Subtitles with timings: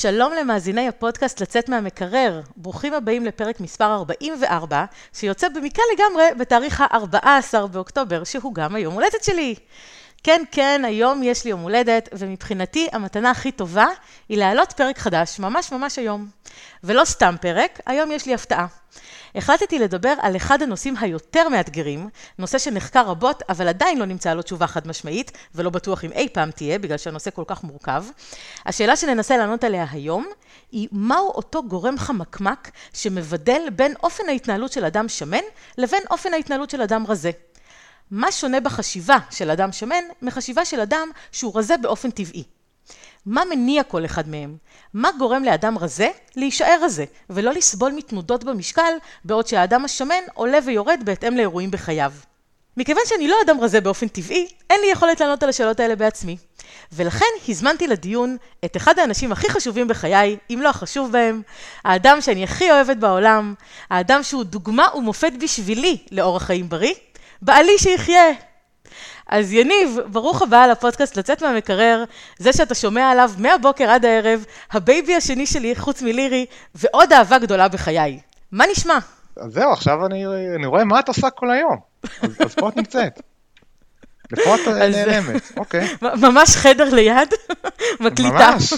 [0.00, 2.40] שלום למאזיני הפודקאסט לצאת מהמקרר.
[2.56, 9.24] ברוכים הבאים לפרק מספר 44, שיוצא במקרה לגמרי בתאריך ה-14 באוקטובר, שהוא גם היום הולדת
[9.24, 9.54] שלי.
[10.22, 13.86] כן, כן, היום יש לי יום הולדת, ומבחינתי המתנה הכי טובה
[14.28, 16.26] היא להעלות פרק חדש, ממש ממש היום.
[16.84, 18.66] ולא סתם פרק, היום יש לי הפתעה.
[19.36, 22.08] החלטתי לדבר על אחד הנושאים היותר מאתגרים,
[22.38, 26.28] נושא שנחקר רבות, אבל עדיין לא נמצאה לו תשובה חד משמעית, ולא בטוח אם אי
[26.32, 28.04] פעם תהיה, בגלל שהנושא כל כך מורכב.
[28.66, 30.26] השאלה שננסה לענות עליה היום,
[30.72, 35.44] היא מהו אותו גורם חמקמק שמבדל בין אופן ההתנהלות של אדם שמן
[35.78, 37.30] לבין אופן ההתנהלות של אדם רזה.
[38.10, 42.55] מה שונה בחשיבה של אדם שמן מחשיבה של אדם שהוא רזה באופן טבעי?
[43.26, 44.56] מה מניע כל אחד מהם?
[44.94, 48.92] מה גורם לאדם רזה להישאר רזה, ולא לסבול מתנודות במשקל,
[49.24, 52.12] בעוד שהאדם השמן עולה ויורד בהתאם לאירועים בחייו?
[52.76, 56.36] מכיוון שאני לא אדם רזה באופן טבעי, אין לי יכולת לענות על השאלות האלה בעצמי.
[56.92, 61.42] ולכן הזמנתי לדיון את אחד האנשים הכי חשובים בחיי, אם לא החשוב בהם,
[61.84, 63.54] האדם שאני הכי אוהבת בעולם,
[63.90, 66.94] האדם שהוא דוגמה ומופת בשבילי לאורח חיים בריא,
[67.42, 68.45] בעלי שיחיה.
[69.28, 72.04] אז יניב, ברוך הבא לפודקאסט לצאת מהמקרר,
[72.38, 77.68] זה שאתה שומע עליו מהבוקר עד הערב, הבייבי השני שלי חוץ מלירי, ועוד אהבה גדולה
[77.68, 78.20] בחיי.
[78.52, 78.98] מה נשמע?
[79.36, 80.24] אז זהו, עכשיו אני,
[80.56, 81.76] אני רואה מה את עושה כל היום.
[82.22, 83.20] אז, אז פה את נמצאת.
[84.32, 85.88] ופה את נעלמת, אוקיי.
[86.24, 87.28] ממש חדר ליד,
[88.00, 88.50] מקליטה.
[88.52, 88.72] ממש.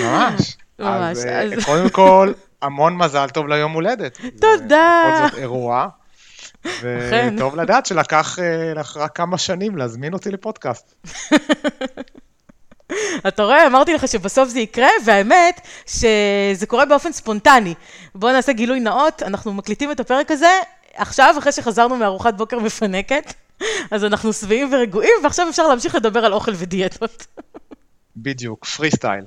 [0.00, 0.56] ממש.
[0.78, 1.18] ממש.
[1.18, 1.26] אז,
[1.58, 1.64] אז...
[1.64, 4.18] קודם כל, המון מזל טוב ליום הולדת.
[4.40, 5.02] תודה.
[5.06, 5.88] בכל זאת אירוע.
[6.64, 8.38] וטוב לדעת שלקח
[8.76, 10.94] לך רק כמה שנים להזמין אותי לפודקאסט.
[13.28, 17.74] אתה רואה, אמרתי לך שבסוף זה יקרה, והאמת שזה קורה באופן ספונטני.
[18.14, 20.50] בואו נעשה גילוי נאות, אנחנו מקליטים את הפרק הזה
[20.94, 23.32] עכשיו, אחרי שחזרנו מארוחת בוקר מפנקת,
[23.90, 27.26] אז אנחנו שבעים ורגועים, ועכשיו אפשר להמשיך לדבר על אוכל ודיאטות.
[28.16, 29.24] בדיוק, פרי סטייל.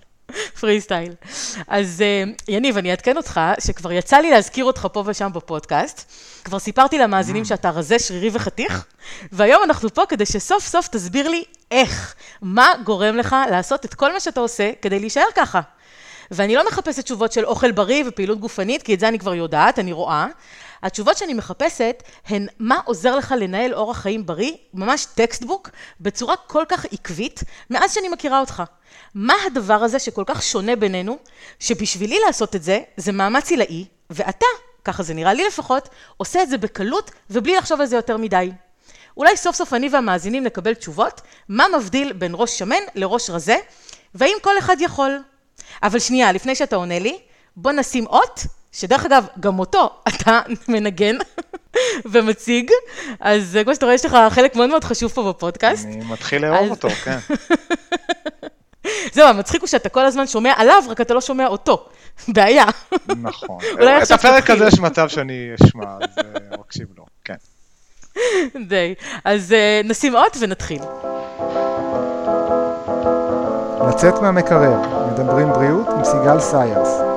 [0.60, 1.14] פרי סטייל.
[1.68, 6.12] אז אה, יניב, אני אעדכן אותך שכבר יצא לי להזכיר אותך פה ושם בפודקאסט.
[6.44, 8.86] כבר סיפרתי למאזינים שאתה רזה, שרירי וחתיך,
[9.32, 14.14] והיום אנחנו פה כדי שסוף סוף תסביר לי איך, מה גורם לך לעשות את כל
[14.14, 15.61] מה שאתה עושה כדי להישאר ככה.
[16.32, 19.80] ואני לא מחפשת תשובות של אוכל בריא ופעילות גופנית, כי את זה אני כבר יודעת,
[19.80, 20.28] אני רואה.
[20.83, 25.70] התשובות שאני מחפשת הן מה עוזר לך לנהל אורח חיים בריא, ממש textbook,
[26.02, 28.64] בצורה כל כך עקבית, מאז שאני מכירה אותך.
[29.15, 31.17] מה הדבר הזה שכל כך שונה בינינו,
[31.59, 34.45] שבשבילי לעשות את זה, זה מאמץ עילאי, ואתה,
[34.86, 38.52] ככה זה נראה לי לפחות, עושה את זה בקלות ובלי לחשוב על זה יותר מדי.
[39.17, 43.55] אולי סוף סוף אני והמאזינים נקבל תשובות, מה מבדיל בין ראש שמן לראש רזה,
[44.15, 45.19] והאם כל אחד יכול.
[45.83, 47.19] אבל שנייה, לפני שאתה עונה לי,
[47.55, 48.39] בוא נשים אות,
[48.71, 51.15] שדרך אגב, גם אותו אתה מנגן
[52.11, 52.71] ומציג,
[53.20, 55.86] אז כמו שאתה רואה, יש לך חלק מאוד מאוד חשוב פה בפודקאסט.
[55.86, 56.70] אני מתחיל לאהוב אז...
[56.70, 57.17] אותו, כן.
[59.14, 61.89] זהו, המצחיק הוא שאתה כל הזמן שומע עליו, רק אתה לא שומע אותו.
[62.27, 62.65] בעיה.
[63.08, 63.58] נכון.
[64.04, 67.36] את הפרק הזה יש מצב שאני אשמע, אז אה, מקשיב לו, כן.
[68.67, 68.93] די.
[69.26, 70.81] אז uh, נשים אות ונתחיל.
[73.89, 74.81] לצאת מהמקרר,
[75.11, 77.11] מדברים בריאות עם סיגל סיירס.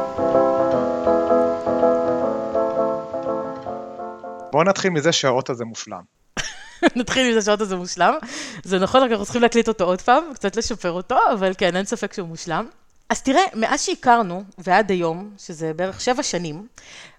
[4.54, 6.00] בואו נתחיל מזה שהאות הזה מושלם.
[6.96, 8.14] נתחיל מזה שהאות הזה מושלם.
[8.62, 11.84] זה נכון, רק אנחנו צריכים להקליט אותו עוד פעם, קצת לשפר אותו, אבל כן, אין
[11.84, 12.66] ספק שהוא מושלם.
[13.08, 16.66] אז תראה, מאז שהכרנו ועד היום, שזה בערך שבע שנים,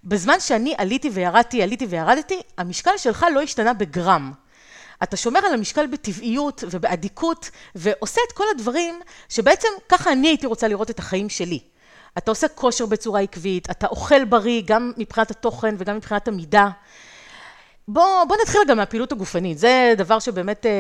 [0.04, 4.32] בזמן שאני עליתי וירדתי, עליתי וירדתי, המשקל שלך לא השתנה בגרם.
[5.04, 10.68] אתה שומר על המשקל בטבעיות ובאדיקות, ועושה את כל הדברים שבעצם ככה אני הייתי רוצה
[10.68, 11.60] לראות את החיים שלי.
[12.18, 16.70] אתה עושה כושר בצורה עקבית, אתה אוכל בריא גם מבחינת התוכן וגם מבחינת המידה.
[17.88, 20.72] בוא, בוא נתחיל גם מהפעילות הגופנית, זה דבר שבאמת אה,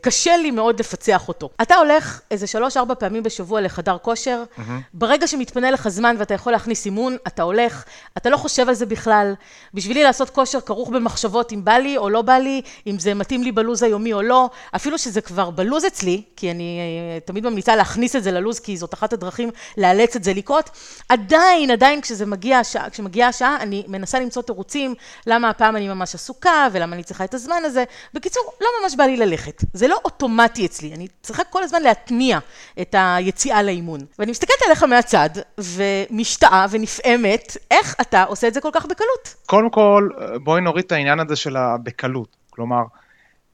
[0.00, 1.50] קשה לי מאוד לפצח אותו.
[1.62, 4.60] אתה הולך איזה שלוש-ארבע פעמים בשבוע לחדר כושר, mm-hmm.
[4.94, 7.84] ברגע שמתפנה לך זמן ואתה יכול להכניס אימון, אתה הולך,
[8.16, 9.34] אתה לא חושב על זה בכלל.
[9.74, 13.42] בשבילי לעשות כושר כרוך במחשבות אם בא לי או לא בא לי, אם זה מתאים
[13.42, 17.76] לי בלוז היומי או לא, אפילו שזה כבר בלוז אצלי, כי אני אה, תמיד ממליצה
[17.76, 20.70] להכניס את זה ללוז, כי זאת אחת הדרכים לאלץ את זה לקרות,
[21.08, 24.94] עדיין, עדיין כשמגיעה השעה, אני מנסה למצוא תירוצים,
[25.26, 26.33] למה הפעם אני ממש עסוק.
[26.34, 27.84] עסוקה, ולמה אני צריכה את הזמן הזה.
[28.14, 29.64] בקיצור, לא ממש בא לי ללכת.
[29.72, 32.38] זה לא אוטומטי אצלי, אני צריכה כל הזמן להתניע
[32.80, 34.00] את היציאה לאימון.
[34.18, 39.34] ואני מסתכלת עליך מהצד, ומשתאה ונפעמת, איך אתה עושה את זה כל כך בקלות?
[39.46, 40.08] קודם כל,
[40.42, 42.36] בואי נוריד את העניין הזה של הבקלות.
[42.50, 42.82] כלומר,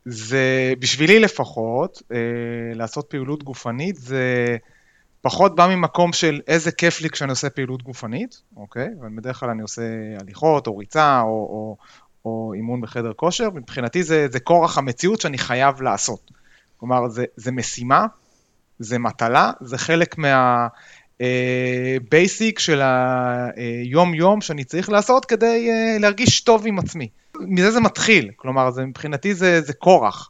[0.04, 2.16] זה, בשבילי לפחות, אה,
[2.74, 4.56] לעשות פעילות גופנית, זה...
[5.22, 8.88] פחות בא ממקום של איזה כיף לי כשאני עושה פעילות גופנית, אוקיי?
[9.00, 9.82] ובדרך כלל אני עושה
[10.20, 11.76] הליכות או ריצה או, או,
[12.24, 16.30] או אימון בחדר כושר, מבחינתי זה, זה כורח המציאות שאני חייב לעשות.
[16.76, 18.06] כלומר, זה, זה משימה
[18.78, 20.66] זה מטלה, זה חלק מה...
[22.10, 25.68] בייסיק של היום-יום שאני צריך לעשות כדי
[25.98, 27.08] להרגיש טוב עם עצמי.
[27.40, 30.28] מזה זה מתחיל, כלומר, זה, מבחינתי זה, זה כורח.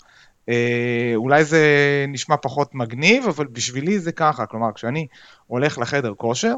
[1.16, 1.64] אולי זה
[2.08, 5.06] נשמע פחות מגניב, אבל בשבילי זה ככה, כלומר, כשאני
[5.46, 6.54] הולך לחדר כושר,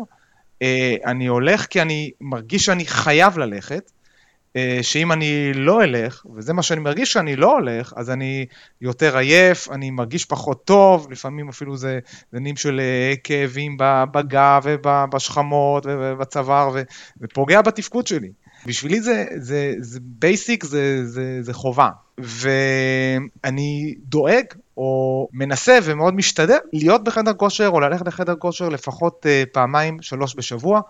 [1.06, 4.01] אני הולך כי אני מרגיש שאני חייב ללכת, אה,
[4.82, 8.46] שאם אני לא אלך, וזה מה שאני מרגיש שאני לא הולך, אז אני
[8.80, 11.98] יותר עייף, אני מרגיש פחות טוב, לפעמים אפילו זה
[12.32, 13.76] עניינים של אה, כאבים
[14.12, 16.70] בגב ובשכמות ובצוואר,
[17.20, 18.30] ופוגע בתפקוד שלי.
[18.66, 21.88] בשבילי זה, זה, זה basic, זה, זה, זה חובה.
[22.18, 24.44] ואני דואג,
[24.76, 30.34] או מנסה ומאוד משתדל, להיות בחדר כושר, או ללכת לחדר כושר לפחות אה, פעמיים, שלוש
[30.36, 30.80] בשבוע.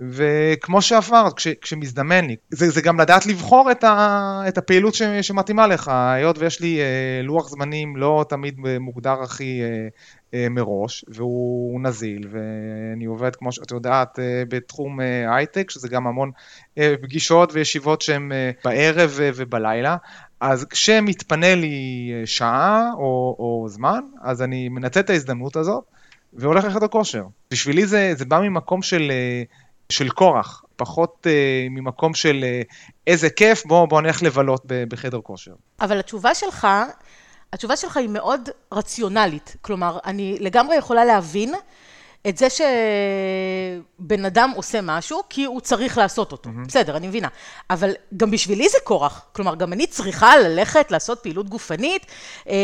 [0.00, 5.02] וכמו שאמרת, כש, כשמזדמן לי, זה, זה גם לדעת לבחור את, ה, את הפעילות ש,
[5.02, 9.88] שמתאימה לך, היות ויש לי אה, לוח זמנים לא תמיד מוגדר הכי אה,
[10.34, 16.06] אה, מראש, והוא נזיל, ואני עובד, כמו שאת יודעת, אה, בתחום אה, הייטק, שזה גם
[16.06, 16.30] המון
[16.78, 19.96] אה, פגישות וישיבות שהן אה, בערב אה, ובלילה,
[20.40, 25.84] אז כשמתפנה לי אה, שעה או, או זמן, אז אני מנצל את ההזדמנות הזאת.
[26.32, 27.24] והולך לחדר כושר.
[27.50, 29.42] בשבילי זה, זה בא ממקום של אה,
[29.92, 32.62] של כורח, פחות אה, ממקום של אה,
[33.06, 35.52] איזה כיף, בוא, בוא נלך לבלות בחדר כושר.
[35.80, 36.68] אבל התשובה שלך,
[37.52, 39.56] התשובה שלך היא מאוד רציונלית.
[39.60, 41.54] כלומר, אני לגמרי יכולה להבין
[42.28, 46.50] את זה שבן אדם עושה משהו כי הוא צריך לעשות אותו.
[46.50, 46.68] Mm-hmm.
[46.68, 47.28] בסדר, אני מבינה.
[47.70, 49.26] אבל גם בשבילי זה כורח.
[49.32, 52.06] כלומר, גם אני צריכה ללכת לעשות פעילות גופנית
[52.48, 52.54] אה,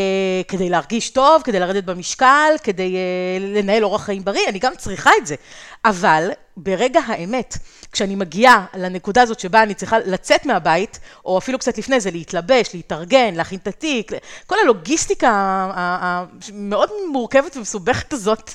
[0.49, 5.11] כדי להרגיש טוב, כדי לרדת במשקל, כדי אה, לנהל אורח חיים בריא, אני גם צריכה
[5.21, 5.35] את זה.
[5.85, 7.59] אבל ברגע האמת,
[7.93, 12.75] כשאני מגיעה לנקודה הזאת שבה אני צריכה לצאת מהבית, או אפילו קצת לפני זה, להתלבש,
[12.75, 14.13] להתארגן, להכין את התיק,
[14.47, 15.31] כל הלוגיסטיקה
[15.75, 18.51] המאוד מורכבת ומסובכת הזאת,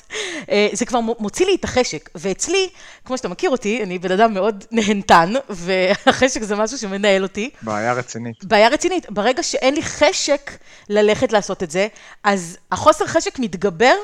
[0.50, 2.10] אה, זה כבר מוציא לי את החשק.
[2.14, 2.68] ואצלי,
[3.04, 7.50] כמו שאתה מכיר אותי, אני בן אדם מאוד נהנתן, והחשק זה משהו שמנהל אותי.
[7.62, 8.44] בעיה רצינית.
[8.44, 9.10] בעיה רצינית.
[9.10, 10.50] ברגע שאין לי חשק
[10.88, 11.88] ללכת לעשות את זה,
[12.24, 13.94] אז החוסר חשק מתגבר.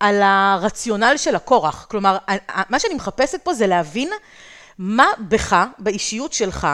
[0.00, 1.86] על הרציונל של הכורח.
[1.90, 2.18] כלומר,
[2.70, 4.10] מה שאני מחפשת פה זה להבין
[4.78, 6.68] מה בך, באישיות שלך,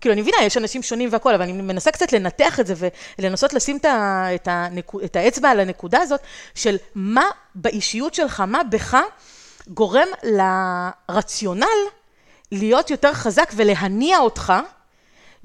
[0.00, 2.74] כאילו, אני מבינה, יש אנשים שונים והכול, אבל אני מנסה קצת לנתח את זה
[3.18, 3.78] ולנסות לשים
[4.34, 6.20] את, הנקוד, את האצבע על הנקודה הזאת
[6.54, 8.96] של מה באישיות שלך, מה בך
[9.68, 11.66] גורם לרציונל
[12.52, 14.52] להיות יותר חזק ולהניע אותך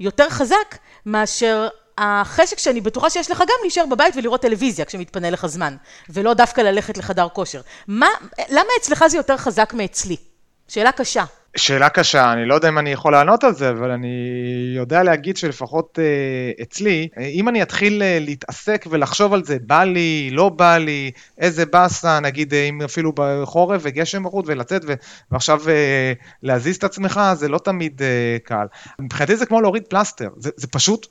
[0.00, 0.76] יותר חזק
[1.06, 1.68] מאשר
[2.02, 5.76] החשק שאני בטוחה שיש לך גם להישאר בבית ולראות טלוויזיה כשמתפנה לך זמן,
[6.10, 7.60] ולא דווקא ללכת לחדר כושר.
[7.88, 8.08] מה,
[8.50, 10.16] למה אצלך זה יותר חזק מאצלי?
[10.68, 11.24] שאלה קשה.
[11.56, 14.16] שאלה קשה, אני לא יודע אם אני יכול לענות על זה, אבל אני
[14.76, 19.84] יודע להגיד שלפחות אה, אצלי, אה, אם אני אתחיל אה, להתעסק ולחשוב על זה, בא
[19.84, 24.94] לי, לא בא לי, איזה באסה, נגיד אה, אם אפילו בחורף וגשם בחוץ ולצאת ו-
[25.30, 26.12] ועכשיו אה,
[26.42, 28.66] להזיז את עצמך, זה לא תמיד אה, קל.
[28.98, 31.06] מבחינתי זה כמו להוריד פלסטר, זה, זה פשוט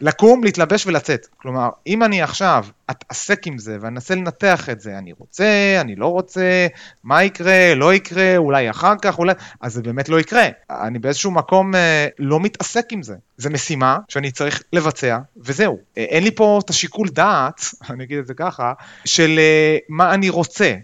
[0.00, 1.26] לקום, להתלבש ולצאת.
[1.36, 6.06] כלומר, אם אני עכשיו אתעסק עם זה ואנסה לנתח את זה, אני רוצה, אני לא
[6.06, 6.66] רוצה,
[7.04, 9.32] מה יקרה, לא יקרה, אולי אחר כך, אולי...
[9.60, 10.48] אז זה באמת לא יקרה.
[10.70, 13.14] אני באיזשהו מקום אה, לא מתעסק עם זה.
[13.36, 15.78] זו משימה שאני צריך לבצע, וזהו.
[15.98, 17.60] אה, אין לי פה את השיקול דעת,
[17.90, 18.72] אני אגיד את זה ככה,
[19.04, 20.74] של אה, מה אני רוצה.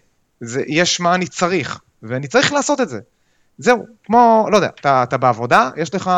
[0.40, 2.98] זה, יש מה אני צריך, ואני צריך לעשות את זה.
[3.60, 6.10] זהו, כמו, לא יודע, אתה, אתה בעבודה, יש לך,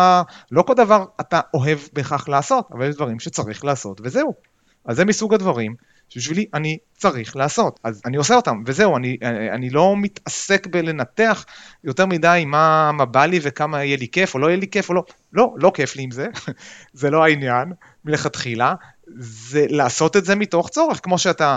[0.51, 4.35] לא כל דבר אתה אוהב בהכרח לעשות, אבל יש דברים שצריך לעשות, וזהו.
[4.85, 5.75] אז זה מסוג הדברים
[6.09, 9.17] שבשבילי אני צריך לעשות, אז אני עושה אותם, וזהו, אני,
[9.55, 11.45] אני לא מתעסק בלנתח
[11.85, 14.89] יותר מדי מה, מה בא לי וכמה יהיה לי כיף או לא יהיה לי כיף
[14.89, 16.27] או לא, לא, לא כיף לי עם זה,
[16.93, 17.73] זה לא העניין
[18.05, 18.75] מלכתחילה,
[19.17, 21.57] זה לעשות את זה מתוך צורך, כמו שאתה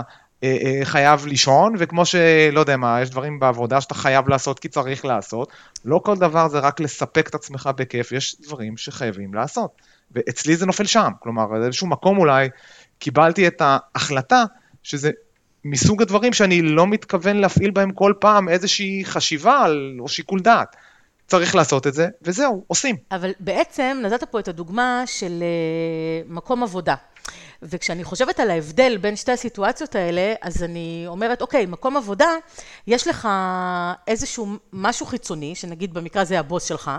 [0.84, 5.52] חייב לישון, וכמו שלא יודע מה, יש דברים בעבודה שאתה חייב לעשות כי צריך לעשות,
[5.84, 9.70] לא כל דבר זה רק לספק את עצמך בכיף, יש דברים שחייבים לעשות.
[10.12, 12.48] ואצלי זה נופל שם, כלומר, באיזשהו מקום אולי
[12.98, 14.44] קיבלתי את ההחלטה
[14.82, 15.10] שזה
[15.64, 19.66] מסוג הדברים שאני לא מתכוון להפעיל בהם כל פעם איזושהי חשיבה
[20.00, 20.76] או שיקול דעת.
[21.26, 22.96] צריך לעשות את זה, וזהו, עושים.
[23.12, 26.94] אבל בעצם נתת פה את הדוגמה של uh, מקום עבודה.
[27.62, 32.30] וכשאני חושבת על ההבדל בין שתי הסיטואציות האלה, אז אני אומרת, אוקיי, מקום עבודה,
[32.86, 33.28] יש לך
[34.06, 36.90] איזשהו משהו חיצוני, שנגיד במקרה הזה הבוס שלך,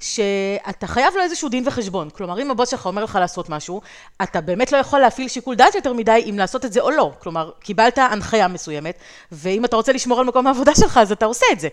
[0.00, 2.10] שאתה חייב לו איזשהו דין וחשבון.
[2.10, 3.80] כלומר, אם הבוס שלך אומר לך לעשות משהו,
[4.22, 7.12] אתה באמת לא יכול להפעיל שיקול דעת יותר מדי אם לעשות את זה או לא.
[7.18, 8.98] כלומר, קיבלת הנחיה מסוימת,
[9.32, 11.68] ואם אתה רוצה לשמור על מקום העבודה שלך, אז אתה עושה את זה.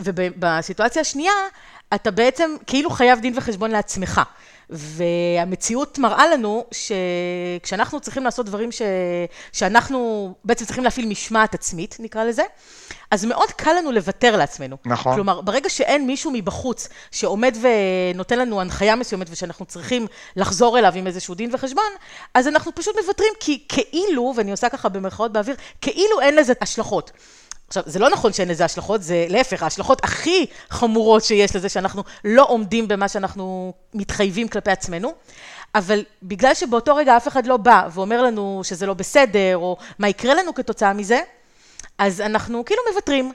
[0.00, 1.32] ובסיטואציה השנייה,
[1.94, 4.20] אתה בעצם כאילו חייב דין וחשבון לעצמך.
[4.70, 8.82] והמציאות מראה לנו שכשאנחנו צריכים לעשות דברים ש...
[9.52, 12.42] שאנחנו בעצם צריכים להפעיל משמעת עצמית, נקרא לזה,
[13.10, 14.76] אז מאוד קל לנו לוותר לעצמנו.
[14.84, 15.14] נכון.
[15.14, 20.06] כלומר, ברגע שאין מישהו מבחוץ שעומד ונותן לנו הנחיה מסוימת ושאנחנו צריכים
[20.36, 21.92] לחזור אליו עם איזשהו דין וחשבון,
[22.34, 27.12] אז אנחנו פשוט מוותרים כי כאילו, ואני עושה ככה במרכאות באוויר, כאילו אין לזה השלכות.
[27.68, 32.02] עכשיו, זה לא נכון שאין לזה השלכות, זה להפך, ההשלכות הכי חמורות שיש לזה שאנחנו
[32.24, 35.12] לא עומדים במה שאנחנו מתחייבים כלפי עצמנו,
[35.74, 40.08] אבל בגלל שבאותו רגע אף אחד לא בא ואומר לנו שזה לא בסדר, או מה
[40.08, 41.20] יקרה לנו כתוצאה מזה,
[41.98, 43.32] אז אנחנו כאילו מוותרים.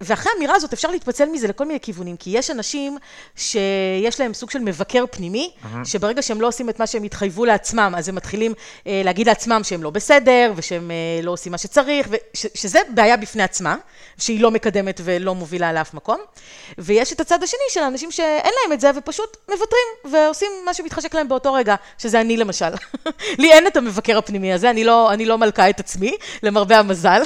[0.00, 2.98] ואחרי האמירה הזאת אפשר להתפצל מזה לכל מיני כיוונים, כי יש אנשים
[3.36, 5.84] שיש להם סוג של מבקר פנימי, uh-huh.
[5.84, 8.54] שברגע שהם לא עושים את מה שהם התחייבו לעצמם, אז הם מתחילים
[8.86, 13.42] אה, להגיד לעצמם שהם לא בסדר, ושהם אה, לא עושים מה שצריך, ושזה בעיה בפני
[13.42, 13.76] עצמה,
[14.18, 16.18] שהיא לא מקדמת ולא מובילה לאף מקום.
[16.78, 21.14] ויש את הצד השני של האנשים שאין להם את זה, ופשוט מוותרים, ועושים מה שמתחשק
[21.14, 22.70] להם באותו רגע, שזה אני למשל.
[23.38, 27.22] לי אין את המבקר הפנימי הזה, אני לא, אני לא מלכה את עצמי, למרבה המזל.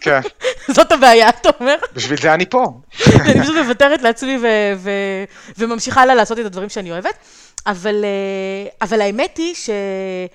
[0.00, 0.20] כן.
[0.76, 1.76] זאת הבעיה, אתה אומר.
[2.12, 2.80] בשביל זה אני פה.
[3.26, 5.24] אני פשוט מוותרת לעצמי ו- ו-
[5.58, 7.14] וממשיכה לה לעשות את הדברים שאני אוהבת.
[7.66, 8.08] אבל, אה,
[8.82, 10.30] אבל האמת היא שאתה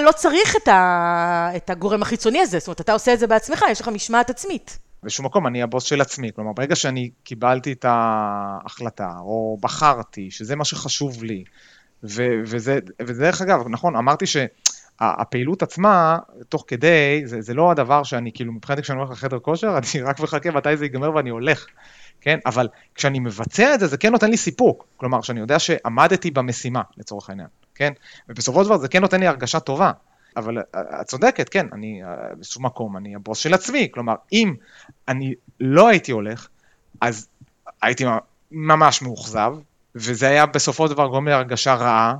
[0.00, 3.64] לא צריך את, ה- את הגורם החיצוני הזה, זאת אומרת, אתה עושה את זה בעצמך,
[3.70, 4.78] יש לך משמעת עצמית.
[5.02, 6.30] בשום מקום, אני הבוס של עצמי.
[6.36, 11.44] כלומר, ברגע שאני קיבלתי את ההחלטה, או בחרתי, שזה מה שחשוב לי,
[12.04, 14.36] ו- וזה, ודרך אגב, נכון, אמרתי ש...
[15.02, 16.18] הפעילות עצמה,
[16.48, 20.20] תוך כדי, זה, זה לא הדבר שאני, כאילו, מבחינתי כשאני הולך לחדר כושר, אני רק
[20.20, 21.66] מחכה מתי זה ייגמר ואני הולך,
[22.20, 22.38] כן?
[22.46, 24.86] אבל כשאני מבצע את זה, זה כן נותן לי סיפוק.
[24.96, 27.92] כלומר, שאני יודע שעמדתי במשימה, לצורך העניין, כן?
[28.28, 29.92] ובסופו של דבר זה כן נותן לי הרגשה טובה.
[30.36, 33.88] אבל אה, את צודקת, כן, אני אה, בשום מקום, אני הבוס של עצמי.
[33.90, 34.54] כלומר, אם
[35.08, 36.48] אני לא הייתי הולך,
[37.00, 37.28] אז
[37.82, 38.04] הייתי
[38.50, 39.52] ממש מאוכזב,
[39.94, 42.14] וזה היה בסופו של דבר גורם לי הרגשה רעה,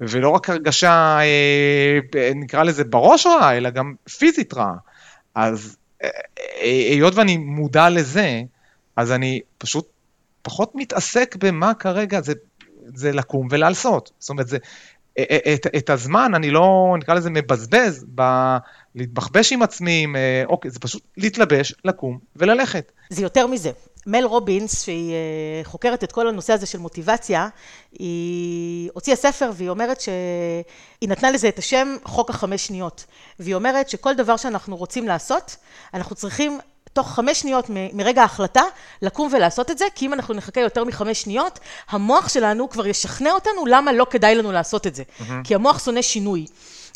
[0.00, 4.74] ולא רק הרגשה, אה, נקרא לזה בראש רעה, אלא גם פיזית רעה.
[5.34, 6.08] אז אה,
[6.62, 8.42] אה, היות ואני מודע לזה,
[8.96, 9.88] אז אני פשוט
[10.42, 12.32] פחות מתעסק במה כרגע זה,
[12.94, 14.10] זה לקום ולעשות.
[14.18, 14.58] זאת אומרת, זה,
[15.54, 18.22] את, את הזמן אני לא, נקרא לזה, מבזבז ב...
[18.94, 20.06] להתבחבש עם עצמי,
[20.46, 22.92] אוקיי, זה פשוט להתלבש, לקום וללכת.
[23.10, 23.70] זה יותר מזה.
[24.08, 27.48] מל רובינס, שהיא אה, חוקרת את כל הנושא הזה של מוטיבציה,
[27.92, 33.04] היא הוציאה ספר והיא אומרת שהיא נתנה לזה את השם חוק החמש שניות.
[33.38, 35.56] והיא אומרת שכל דבר שאנחנו רוצים לעשות,
[35.94, 36.58] אנחנו צריכים
[36.92, 38.62] תוך חמש שניות מרגע ההחלטה
[39.02, 43.30] לקום ולעשות את זה, כי אם אנחנו נחכה יותר מחמש שניות, המוח שלנו כבר ישכנע
[43.32, 45.02] אותנו למה לא כדאי לנו לעשות את זה.
[45.02, 45.32] Mm-hmm.
[45.44, 46.46] כי המוח שונא שינוי.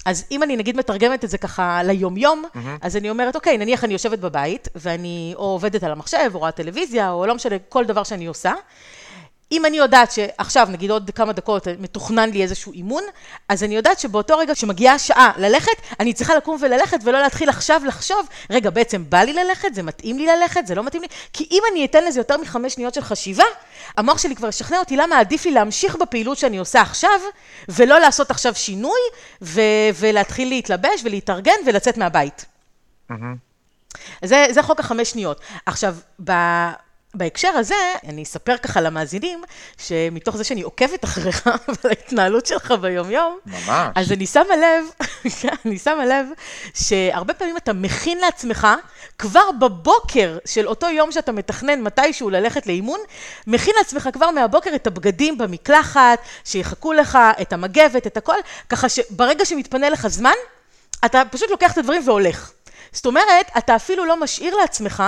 [0.05, 2.59] אז אם אני נגיד מתרגמת את זה ככה ליומיום, mm-hmm.
[2.81, 6.51] אז אני אומרת, אוקיי, נניח אני יושבת בבית, ואני או עובדת על המחשב, או רואה
[6.51, 8.53] טלוויזיה, או לא משנה, כל דבר שאני עושה.
[9.53, 13.03] אם אני יודעת שעכשיו, נגיד עוד כמה דקות, מתוכנן לי איזשהו אימון,
[13.49, 17.83] אז אני יודעת שבאותו רגע שמגיעה השעה ללכת, אני צריכה לקום וללכת ולא להתחיל עכשיו
[17.87, 21.49] לחשוב, רגע, בעצם בא לי ללכת, זה מתאים לי ללכת, זה לא מתאים לי, כי
[21.51, 23.45] אם אני אתן לזה יותר מחמש שניות של חשיבה,
[23.97, 27.21] המוח שלי כבר ישכנע אותי למה עדיף לי להמשיך בפעילות שאני עושה עכשיו,
[27.69, 29.01] ולא לעשות עכשיו שינוי,
[29.43, 29.61] ו-
[29.95, 32.45] ולהתחיל להתלבש ולהתארגן ולצאת מהבית.
[33.11, 33.15] Mm-hmm.
[34.25, 35.41] זה, זה חוק החמש שניות.
[35.67, 35.95] עכשיו,
[36.25, 36.33] ב...
[37.15, 37.75] בהקשר הזה,
[38.09, 39.43] אני אספר ככה למאזינים,
[39.79, 43.93] שמתוך זה שאני עוקבת אחריך ועל ההתנהלות שלך ביום-יום, ממש.
[43.95, 44.85] אז אני שמה לב,
[45.41, 46.27] כן, אני שמה לב,
[46.75, 48.69] שהרבה פעמים אתה מכין לעצמך,
[49.19, 53.01] כבר בבוקר של אותו יום שאתה מתכנן מתישהו ללכת לאימון,
[53.47, 58.37] מכין לעצמך כבר מהבוקר את הבגדים במקלחת, שיחכו לך, את המגבת, את הכל,
[58.69, 60.35] ככה שברגע שמתפנה לך זמן,
[61.05, 62.53] אתה פשוט לוקח את הדברים והולך.
[62.93, 65.03] זאת אומרת, אתה אפילו לא משאיר לעצמך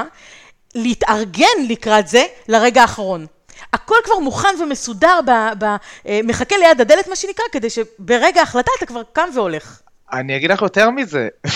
[0.74, 3.26] להתארגן לקראת זה לרגע האחרון.
[3.72, 5.64] הכל כבר מוכן ומסודר, ב, ב,
[6.08, 9.80] אה, מחכה ליד הדלת מה שנקרא, כדי שברגע ההחלטה אתה כבר קם והולך.
[10.12, 11.28] אני אגיד לך יותר מזה,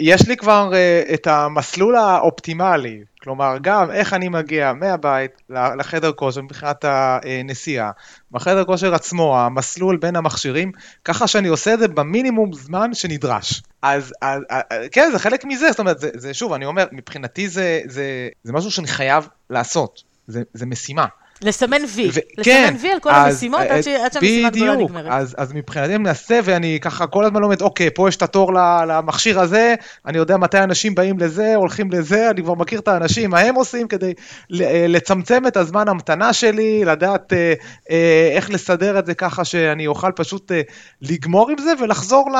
[0.00, 6.42] יש לי כבר uh, את המסלול האופטימלי, כלומר גם איך אני מגיע מהבית לחדר כושר
[6.42, 7.90] מבחינת הנסיעה,
[8.30, 10.72] בחדר כושר עצמו, המסלול בין המכשירים,
[11.04, 13.62] ככה שאני עושה את זה במינימום זמן שנדרש.
[13.82, 17.48] אז, אז, אז כן, זה חלק מזה, זאת אומרת, זה, זה שוב, אני אומר, מבחינתי
[17.48, 21.06] זה, זה, זה משהו שאני חייב לעשות, זה, זה משימה.
[21.42, 23.88] לסמן וי, ו- כן, לסמן וי על כל אז, המשימות עד, ש...
[23.88, 25.06] עד שהמשימה הגדולה נגמרת.
[25.08, 28.52] אז, אז מבחינתי אני מנסה ואני ככה כל הזמן לומד, אוקיי, פה יש את התור
[28.88, 29.74] למכשיר הזה,
[30.06, 33.54] אני יודע מתי אנשים באים לזה, הולכים לזה, אני כבר מכיר את האנשים, מה הם
[33.54, 34.12] עושים כדי
[34.60, 37.54] אה, לצמצם את הזמן המתנה שלי, לדעת אה,
[37.90, 40.60] אה, איך לסדר את זה ככה שאני אוכל פשוט אה,
[41.02, 42.36] לגמור עם זה ולחזור ל...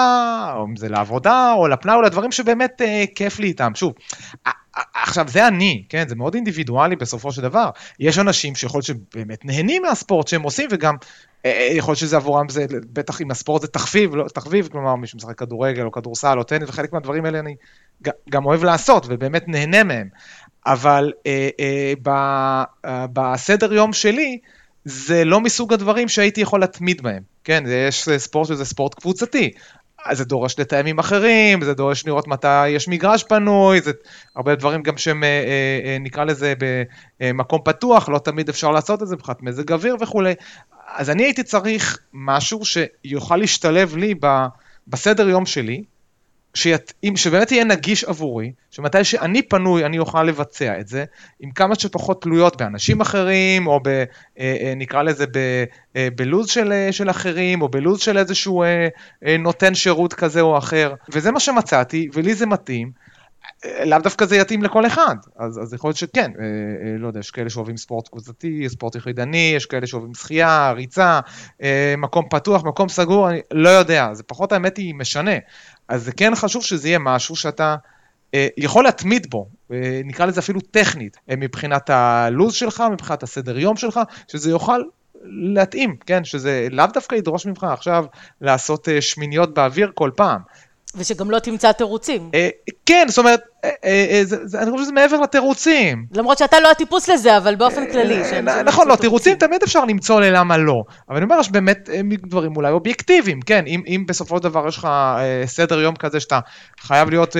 [0.56, 3.72] או אם זה לעבודה או לפנאי או לדברים שבאמת אה, כיף לי איתם.
[3.74, 3.92] שוב,
[4.94, 6.08] עכשיו, זה אני, כן?
[6.08, 7.70] זה מאוד אינדיבידואלי בסופו של דבר.
[8.00, 10.96] יש אנשים שיכול להיות שבאמת נהנים מהספורט שהם עושים, וגם
[11.46, 14.94] אה, אה, יכול להיות שזה עבורם, זה, בטח אם הספורט זה תחביב, לא, תחביב, כלומר
[14.94, 17.54] מישהו משחק כדורגל או כדורסל או טניס, וחלק מהדברים האלה אני
[18.30, 20.08] גם אוהב לעשות, ובאמת נהנה מהם.
[20.66, 22.08] אבל אה, אה, ב,
[22.84, 24.38] אה, בסדר יום שלי,
[24.84, 27.22] זה לא מסוג הדברים שהייתי יכול להתמיד בהם.
[27.44, 29.50] כן, יש ספורט שזה ספורט קבוצתי.
[30.12, 33.92] זה דורש עם אחרים, זה דורש לראות מתי יש מגרש פנוי, זה
[34.36, 35.28] הרבה דברים גם שהם, אה,
[35.84, 36.54] אה, נקרא לזה,
[37.20, 40.34] במקום פתוח, לא תמיד אפשר לעשות את זה מבחינת מזג אוויר וכולי.
[40.96, 44.14] אז אני הייתי צריך משהו שיוכל להשתלב לי
[44.88, 45.82] בסדר יום שלי,
[46.54, 51.04] שיתאים, שבאמת יהיה נגיש עבורי, שמתי שאני פנוי אני אוכל לבצע את זה,
[51.40, 54.04] עם כמה שפחות תלויות באנשים אחרים, או ב, אה,
[54.38, 55.64] אה, נקרא לזה ב,
[55.96, 58.64] אה, בלוז של, של אחרים, או בלוז של איזשהו
[59.38, 63.09] נותן שירות כזה או אחר, וזה מה שמצאתי, ולי זה מתאים.
[63.84, 67.20] לאו דווקא זה יתאים לכל אחד, אז, אז יכול להיות שכן, אה, אה, לא יודע,
[67.20, 71.20] יש כאלה שאוהבים ספורט קבוצתי, ספורט יחידני, יש כאלה שאוהבים שחייה, ריצה,
[71.62, 75.34] אה, מקום פתוח, מקום סגור, אני לא יודע, זה פחות האמת היא משנה.
[75.88, 77.76] אז זה כן חשוב שזה יהיה משהו שאתה
[78.34, 83.58] אה, יכול להתמיד בו, אה, נקרא לזה אפילו טכנית, אה, מבחינת הלו"ז שלך, מבחינת הסדר
[83.58, 84.80] יום שלך, שזה יוכל
[85.24, 88.04] להתאים, כן, שזה לאו דווקא ידרוש ממך עכשיו
[88.40, 90.40] לעשות אה, שמיניות באוויר כל פעם.
[90.94, 92.30] ושגם לא תמצא תירוצים.
[92.34, 92.48] אה,
[92.86, 94.22] כן, זאת אומרת, אה, אה,
[94.62, 96.06] אני חושב שזה מעבר לתירוצים.
[96.12, 98.22] למרות שאתה לא הטיפוס לזה, אבל באופן כללי.
[98.64, 100.82] נכון, לא, תירוצים תמיד אפשר למצוא ללמה לא.
[101.08, 101.88] אבל אני אומר, יש באמת
[102.26, 104.88] דברים אולי אובייקטיביים, כן, אם בסופו של דבר יש לך
[105.44, 106.40] סדר יום כזה שאתה
[106.80, 107.36] חייב להיות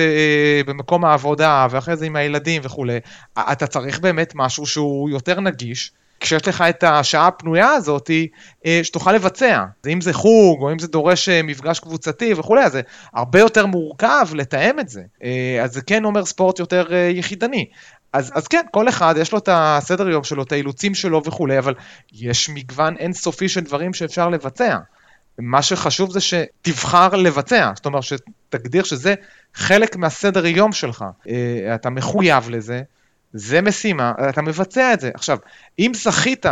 [0.65, 2.99] במקום העבודה, ואחרי זה עם הילדים וכולי,
[3.39, 5.91] אתה צריך באמת משהו שהוא יותר נגיש.
[6.21, 8.11] כשיש לך את השעה הפנויה הזאת,
[8.65, 9.65] אה, שתוכל לבצע.
[9.87, 12.81] אם זה חוג, או אם זה דורש אה, מפגש קבוצתי וכולי, אז זה
[13.13, 15.01] הרבה יותר מורכב לתאם את זה.
[15.23, 17.65] אה, אז זה כן אומר ספורט יותר יחידני.
[18.13, 21.59] אז, אז כן, כל אחד יש לו את הסדר יום שלו, את האילוצים שלו וכולי,
[21.59, 21.73] אבל
[22.13, 24.77] יש מגוון אינסופי של דברים שאפשר לבצע.
[25.39, 29.15] מה שחשוב זה שתבחר לבצע, זאת אומרת שתגדיר שזה
[29.53, 31.05] חלק מהסדר יום שלך.
[31.75, 32.81] אתה מחויב לזה,
[33.33, 35.11] זה משימה, אתה מבצע את זה.
[35.13, 35.37] עכשיו,
[35.79, 36.45] אם זכית,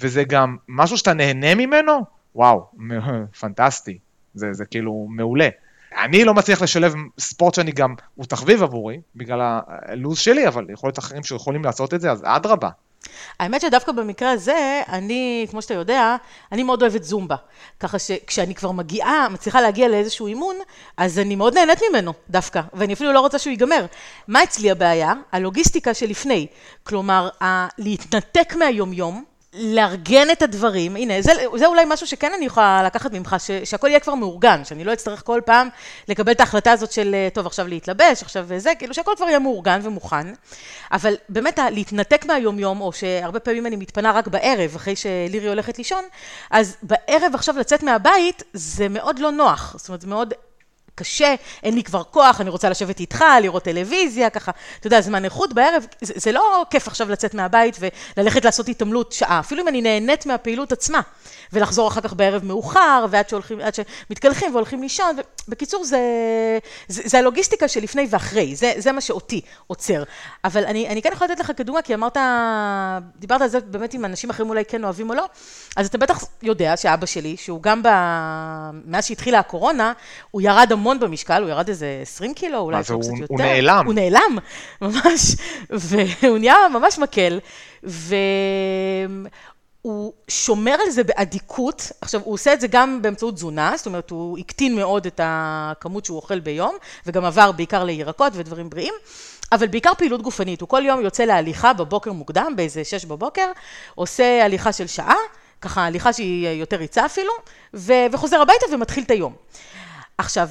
[0.00, 2.66] וזה גם משהו שאתה נהנה ממנו, וואו,
[3.40, 3.98] פנטסטי.
[4.34, 5.48] זה, זה כאילו מעולה.
[6.04, 10.88] אני לא מצליח לשלב ספורט שאני גם, הוא תחביב עבורי, בגלל הלו"ז שלי, אבל יכול
[10.88, 12.68] להיות אחרים שיכולים לעשות את זה, אז אדרבה.
[13.40, 16.16] האמת שדווקא במקרה הזה, אני, כמו שאתה יודע,
[16.52, 17.36] אני מאוד אוהבת זומבה.
[17.80, 20.56] ככה שכשאני כבר מגיעה, מצליחה להגיע לאיזשהו אימון,
[20.96, 23.86] אז אני מאוד נהנית ממנו דווקא, ואני אפילו לא רוצה שהוא ייגמר.
[24.28, 25.12] מה אצלי הבעיה?
[25.32, 26.46] הלוגיסטיקה שלפני.
[26.82, 27.28] כלומר,
[27.78, 29.24] להתנתק מהיומיום,
[29.58, 33.88] לארגן את הדברים, הנה, זה, זה אולי משהו שכן אני יכולה לקחת ממך, ש, שהכל
[33.88, 35.68] יהיה כבר מאורגן, שאני לא אצטרך כל פעם
[36.08, 39.80] לקבל את ההחלטה הזאת של, טוב, עכשיו להתלבש, עכשיו זה, כאילו שהכל כבר יהיה מאורגן
[39.82, 40.26] ומוכן.
[40.92, 46.04] אבל באמת, להתנתק מהיומיום, או שהרבה פעמים אני מתפנה רק בערב, אחרי שלירי הולכת לישון,
[46.50, 50.34] אז בערב עכשיו לצאת מהבית, זה מאוד לא נוח, זאת אומרת, זה מאוד
[50.98, 55.24] קשה, אין לי כבר כוח, אני רוצה לשבת איתך, לראות טלוויזיה, ככה, אתה יודע, זמן
[55.24, 57.76] איכות בערב, זה, זה לא כיף עכשיו לצאת מהבית
[58.16, 61.00] וללכת לעשות התעמלות שעה, אפילו אם אני נהנית מהפעילות עצמה,
[61.52, 65.16] ולחזור אחר כך בערב מאוחר, ועד שהולכים, עד שמתקלחים והולכים לישון,
[65.48, 65.98] בקיצור, זה,
[66.88, 70.02] זה, זה הלוגיסטיקה שלפני ואחרי, זה, זה מה שאותי עוצר.
[70.44, 72.16] אבל אני, אני כן יכולה לתת לך כדוגמה, כי אמרת,
[73.16, 75.26] דיברת על זה באמת עם אנשים אחרים אולי כן אוהבים או לא,
[75.76, 77.88] אז אתה בטח יודע שאבא שלי, שהוא גם ב...
[78.84, 79.92] מאז שהתחילה הקורונה,
[80.30, 83.34] הוא ירד המון המון במשקל, הוא ירד איזה 20 קילו, אולי אפילו קצת יותר.
[83.34, 83.86] הוא נעלם.
[83.86, 84.38] הוא נעלם,
[84.82, 85.36] ממש,
[85.70, 87.40] והוא נהיה ממש מקל,
[87.82, 88.52] והוא
[90.28, 94.38] שומר על זה באדיקות, עכשיו הוא עושה את זה גם באמצעות תזונה, זאת אומרת הוא
[94.38, 98.94] הקטין מאוד את הכמות שהוא אוכל ביום, וגם עבר בעיקר לירקות ודברים בריאים.
[99.52, 103.50] אבל בעיקר פעילות גופנית, הוא כל יום יוצא להליכה בבוקר מוקדם, באיזה שש בבוקר,
[103.94, 105.16] עושה הליכה של שעה,
[105.60, 107.32] ככה הליכה שהיא יותר ריצה אפילו,
[108.12, 109.32] וחוזר הביתה ומתחיל את היום.
[110.18, 110.48] עכשיו,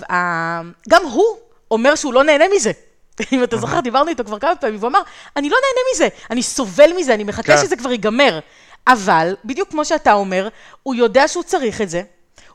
[0.89, 1.38] גם הוא
[1.71, 2.71] אומר שהוא לא נהנה מזה.
[3.34, 5.01] אם אתה זוכר, דיברנו איתו כבר כמה פעמים, והוא אמר,
[5.36, 7.62] אני לא נהנה מזה, אני סובל מזה, אני מחכה כן.
[7.62, 8.39] שזה כבר ייגמר.
[8.88, 10.47] אבל, בדיוק כמו שאתה אומר,
[10.84, 12.01] הוא יודע שהוא צריך את זה,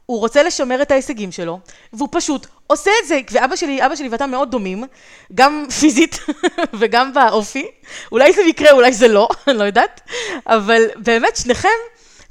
[0.06, 1.58] הוא רוצה לשמר את ההישגים שלו,
[1.92, 3.20] והוא פשוט עושה את זה.
[3.30, 4.84] ואבא שלי, אבא שלי ואתה מאוד דומים,
[5.34, 6.18] גם פיזית
[6.78, 7.66] וגם באופי.
[8.12, 10.00] אולי זה מקרה, אולי זה לא, אני לא יודעת,
[10.46, 11.68] אבל באמת, שניכם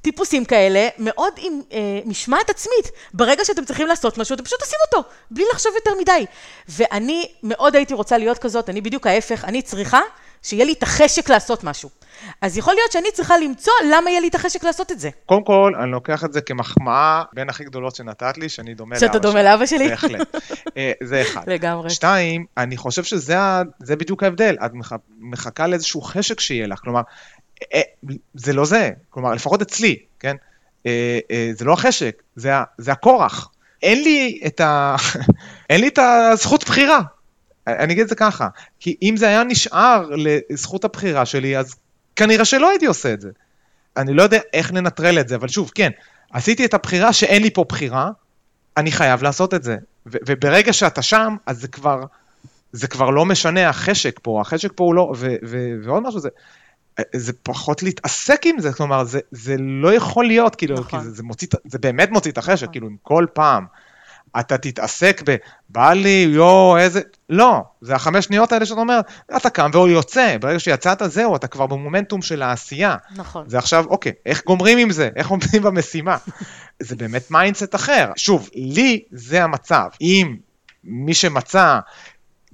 [0.02, 2.92] טיפוסים כאלה, מאוד עם אה, משמעת עצמית.
[3.14, 6.26] ברגע שאתם צריכים לעשות משהו, אתם פשוט עושים אותו, בלי לחשוב יותר מדי.
[6.70, 10.00] ואני מאוד הייתי רוצה להיות כזאת, אני בדיוק ההפך, אני צריכה
[10.44, 11.90] שיהיה לי את החשק לעשות משהו.
[12.42, 15.10] אז יכול להיות שאני צריכה למצוא למה יהיה לי את החשק לעשות את זה.
[15.26, 19.08] קודם כל, אני לוקח את זה כמחמאה בין הכי גדולות שנתת לי, שאני דומה לאבא
[19.08, 19.90] שאתה דומה לאבא שלי?
[19.90, 20.36] בהחלט.
[20.78, 21.42] אה, זה אחד.
[21.48, 21.90] לגמרי.
[21.90, 23.64] שתיים, אני חושב שזה
[23.96, 24.56] בדיוק ההבדל.
[24.66, 26.80] את מח- מחכה לאיזשהו חשק שיהיה לך.
[26.80, 27.02] כלומר,
[28.34, 28.90] זה לא זה.
[29.10, 30.36] כלומר, לפחות אצלי, כן?
[30.86, 33.50] אה, אה, זה לא החשק, זה, זה הכורח.
[33.84, 34.96] אין לי את ה...
[35.70, 37.00] אין לי את הזכות בחירה.
[37.68, 38.48] אני אגיד את זה ככה,
[38.80, 41.76] כי אם זה היה נשאר לזכות הבחירה שלי, אז
[42.16, 43.30] כנראה שלא הייתי עושה את זה.
[43.98, 45.90] אני לא יודע איך ננטרל את זה, אבל שוב, כן,
[46.32, 48.12] עשיתי את הבחירה שאין לי פה בחירה,
[48.78, 49.78] אני חייב לעשות את זה.
[50.08, 52.04] ו- וברגע שאתה שם, אז זה כבר,
[52.72, 56.30] זה כבר לא משנה החשק פה, החשק פה הוא לא, ו- ו- ועוד משהו, זה,
[57.16, 61.00] זה פחות להתעסק עם זה, כלומר, זה, זה לא יכול להיות, כאילו, נכון.
[61.00, 62.72] כי זה, זה, מוציא, זה באמת מוציא את החשק, נכון.
[62.72, 63.66] כאילו, אם כל פעם
[64.40, 65.36] אתה תתעסק ב,
[65.70, 69.00] בא לי, יואו, איזה, לא, זה החמש שניות האלה שאתה אומר,
[69.38, 72.96] אתה קם והוא יוצא, ברגע שיצאת, זהו, אתה כבר במומנטום של העשייה.
[73.16, 73.50] נכון.
[73.50, 75.10] זה עכשיו, אוקיי, איך גומרים עם זה?
[75.16, 76.18] איך עומדים במשימה?
[76.80, 78.12] זה באמת mindset אחר.
[78.16, 79.86] שוב, לי זה המצב.
[80.02, 80.36] אם
[80.84, 81.80] מי שמצא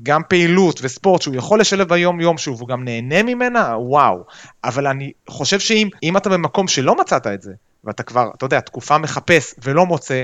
[0.04, 4.24] גם פעילות וספורט שהוא יכול לשלב ביום-יום שוב, הוא גם נהנה ממנה, וואו.
[4.64, 8.60] אבל אני חושב שאם אם אתה במקום שלא מצאת את זה, ואתה כבר, אתה יודע,
[8.60, 10.24] תקופה מחפש ולא מוצא,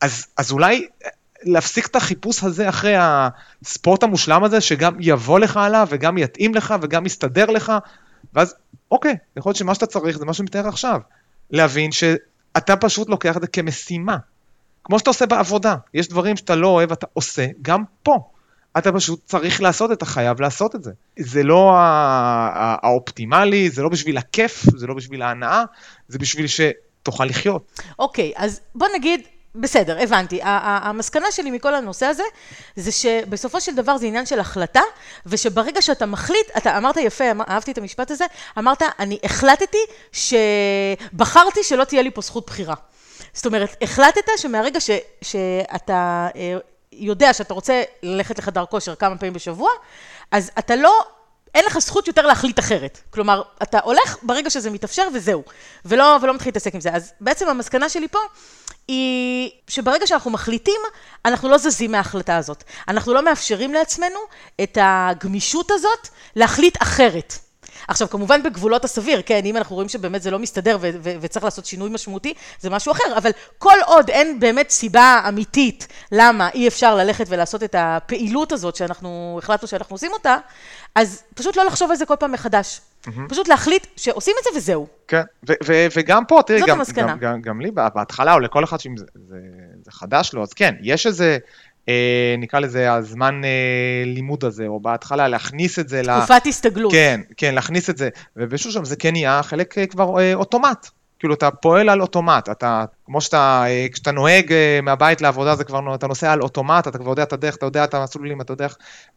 [0.00, 0.86] אז, אז אולי
[1.42, 6.74] להפסיק את החיפוש הזה אחרי הספורט המושלם הזה, שגם יבוא לך עליו וגם יתאים לך
[6.82, 7.72] וגם יסתדר לך,
[8.34, 8.54] ואז
[8.90, 11.00] אוקיי, יכול להיות שמה שאתה צריך זה מה שמתאר עכשיו.
[11.50, 14.16] להבין שאתה פשוט לוקח את זה כמשימה.
[14.84, 18.28] כמו שאתה עושה בעבודה, יש דברים שאתה לא אוהב, אתה עושה, גם פה.
[18.78, 20.90] אתה פשוט צריך לעשות, אתה חייב לעשות את זה.
[21.18, 21.72] זה לא
[22.82, 25.62] האופטימלי, זה לא בשביל הכיף, זה לא בשביל ההנאה,
[26.08, 27.80] זה בשביל שתוכל לחיות.
[27.98, 29.20] אוקיי, אז בוא נגיד,
[29.54, 30.40] בסדר, הבנתי.
[30.42, 32.22] המסקנה שלי מכל הנושא הזה,
[32.76, 34.80] זה שבסופו של דבר זה עניין של החלטה,
[35.26, 38.24] ושברגע שאתה מחליט, אתה אמרת יפה, אמר- אהבתי את המשפט הזה,
[38.58, 39.78] אמרת, אני החלטתי
[40.12, 42.74] שבחרתי שלא תהיה לי פה זכות בחירה.
[43.32, 44.90] זאת אומרת, החלטת שמהרגע ש,
[45.22, 46.56] שאתה אה,
[46.96, 49.70] יודע שאתה רוצה ללכת לחדר כושר כמה פעמים בשבוע,
[50.30, 51.04] אז אתה לא
[51.54, 53.00] אין לך זכות יותר להחליט אחרת.
[53.10, 55.42] כלומר, אתה הולך ברגע שזה מתאפשר וזהו,
[55.84, 56.92] ולא, ולא מתחיל להתעסק עם זה.
[56.92, 58.18] אז בעצם המסקנה שלי פה
[58.88, 60.80] היא שברגע שאנחנו מחליטים,
[61.24, 62.64] אנחנו לא זזים מההחלטה הזאת.
[62.88, 64.18] אנחנו לא מאפשרים לעצמנו
[64.62, 67.34] את הגמישות הזאת להחליט אחרת.
[67.88, 71.44] עכשיו, כמובן בגבולות הסביר, כן, אם אנחנו רואים שבאמת זה לא מסתדר ו- ו- וצריך
[71.44, 76.68] לעשות שינוי משמעותי, זה משהו אחר, אבל כל עוד אין באמת סיבה אמיתית למה אי
[76.68, 80.36] אפשר ללכת ולעשות את הפעילות הזאת שאנחנו החלטנו שאנחנו עושים אותה,
[80.94, 82.80] אז פשוט לא לחשוב על זה כל פעם מחדש.
[83.28, 84.86] פשוט להחליט שעושים את זה וזהו.
[85.08, 86.78] כן, ו- ו- וגם פה, תראי, גם.
[86.94, 89.36] גם, גם, גם לי בהתחלה, או לכל אחד שאם זה, זה,
[89.84, 91.38] זה חדש לו, אז כן, יש איזה,
[92.38, 93.50] נקרא לזה הזמן אה,
[94.06, 96.18] לימוד הזה, או בהתחלה להכניס את זה ל...
[96.18, 96.92] תקופת הסתגלות.
[96.92, 100.86] כן, כן, להכניס את זה, ובאיזשהו שם זה כן נהיה חלק אה, כבר אה, אוטומט.
[101.18, 105.64] כאילו אתה פועל על אוטומט, אתה, כמו שאתה, אה, כשאתה נוהג אה, מהבית לעבודה זה
[105.64, 108.52] כבר, אתה נוסע על אוטומט, אתה כבר יודע את הדרך, אתה יודע את המסלולים, אתה
[108.52, 108.76] יודע, איך-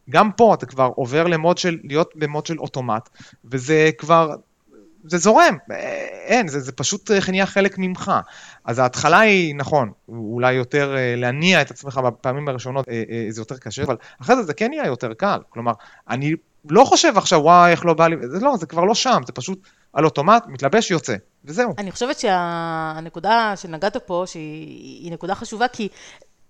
[0.10, 3.10] גם פה אתה כבר עובר למוד של, להיות במוד של אוטומט,
[3.46, 4.36] וזה כבר,
[5.04, 5.78] זה זורם, אה,
[6.26, 8.12] אין, זה, זה פשוט אה, נהיה חלק ממך.
[8.66, 13.42] אז ההתחלה היא, נכון, אולי יותר אה, להניע את עצמך בפעמים הראשונות, אה, אה, זה
[13.42, 15.40] יותר קשה, אבל אחרי זה זה כן נהיה יותר קל.
[15.50, 15.72] כלומר,
[16.10, 16.36] אני
[16.70, 19.34] לא חושב עכשיו, וואי, איך לא בא לי, זה לא, זה כבר לא שם, זה
[19.34, 19.60] פשוט
[19.94, 21.74] על אוטומט, מתלבש, יוצא, וזהו.
[21.78, 25.88] אני חושבת שהנקודה שנגעת פה, שהיא היא נקודה חשובה, כי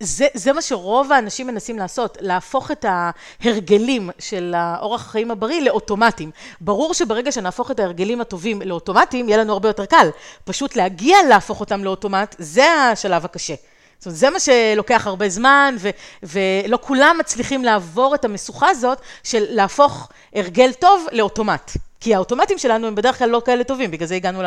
[0.04, 6.32] זה, זה מה שרוב האנשים מנסים לעשות, להפוך את ההרגלים של האורח החיים הבריא לאוטומטיים.
[6.62, 10.10] ברור שברגע שנהפוך את ההרגלים הטובים לאוטומטיים, יהיה לנו הרבה יותר קל.
[10.44, 13.54] פשוט להגיע להפוך אותם לאוטומט, זה השלב הקשה.
[13.98, 15.90] זאת אומרת, זה מה שלוקח הרבה זמן, ו-
[16.24, 21.72] ולא כולם מצליחים לעבור את המשוכה הזאת של להפוך הרגל טוב לאוטומט.
[22.00, 24.42] כי האוטומטים שלנו הם בדרך כלל לא כאלה טובים, בגלל זה הגענו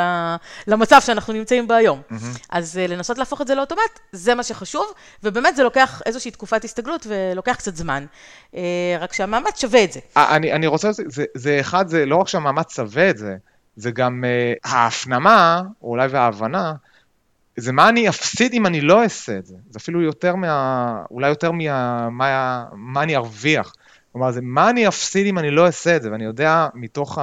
[0.66, 2.02] למצב שאנחנו נמצאים בו היום.
[2.50, 4.86] אז אה, לנסות להפוך את זה לאוטומט, זה מה שחשוב,
[5.22, 8.04] ובאמת זה לוקח איזושהי תקופת הסתגלות ולוקח קצת זמן.
[8.54, 10.00] אה, רק שהמאמץ שווה את זה.
[10.16, 13.36] אה, אני, אני רוצה, זה, זה, זה אחד, זה לא רק שהמאמץ שווה את זה,
[13.76, 16.72] זה גם uh, ההפנמה, או אולי וההבנה,
[17.56, 19.54] זה מה אני אפסיד אם אני לא אעשה את זה.
[19.70, 20.92] זה אפילו יותר מה...
[21.10, 22.10] אולי יותר מה...
[22.10, 23.72] מה, מה אני ארוויח.
[24.12, 27.18] כלומר, זה מה אני אפסיד אם אני לא אעשה את זה, ואני יודע מתוך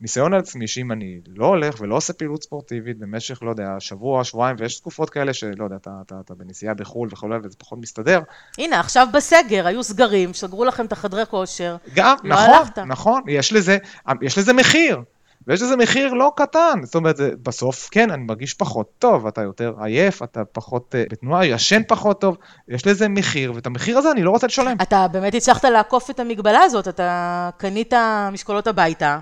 [0.00, 4.24] הניסיון על עצמי, שאם אני לא הולך ולא עושה פעילות ספורטיבית במשך, לא יודע, שבוע,
[4.24, 8.20] שבועיים, ויש תקופות כאלה שלא יודע, אתה, אתה, אתה בנסיעה בחו"ל וכו', וזה פחות מסתדר,
[8.58, 11.76] הנה, עכשיו בסגר, היו סגרים, סגרו לכם את החדרי כושר.
[11.94, 12.78] גם, לא נכון, הלכת.
[12.78, 13.78] נכון, יש לזה,
[14.22, 15.02] יש לזה מחיר.
[15.46, 19.74] ויש לזה מחיר לא קטן, זאת אומרת, בסוף, כן, אני מרגיש פחות טוב, אתה יותר
[19.80, 22.36] עייף, אתה פחות uh, בתנועה, ישן פחות טוב,
[22.68, 24.76] יש לזה מחיר, ואת המחיר הזה אני לא רוצה לשלם.
[24.82, 27.94] אתה באמת הצלחת לעקוף את המגבלה הזאת, אתה קנית
[28.32, 29.18] משקולות הביתה,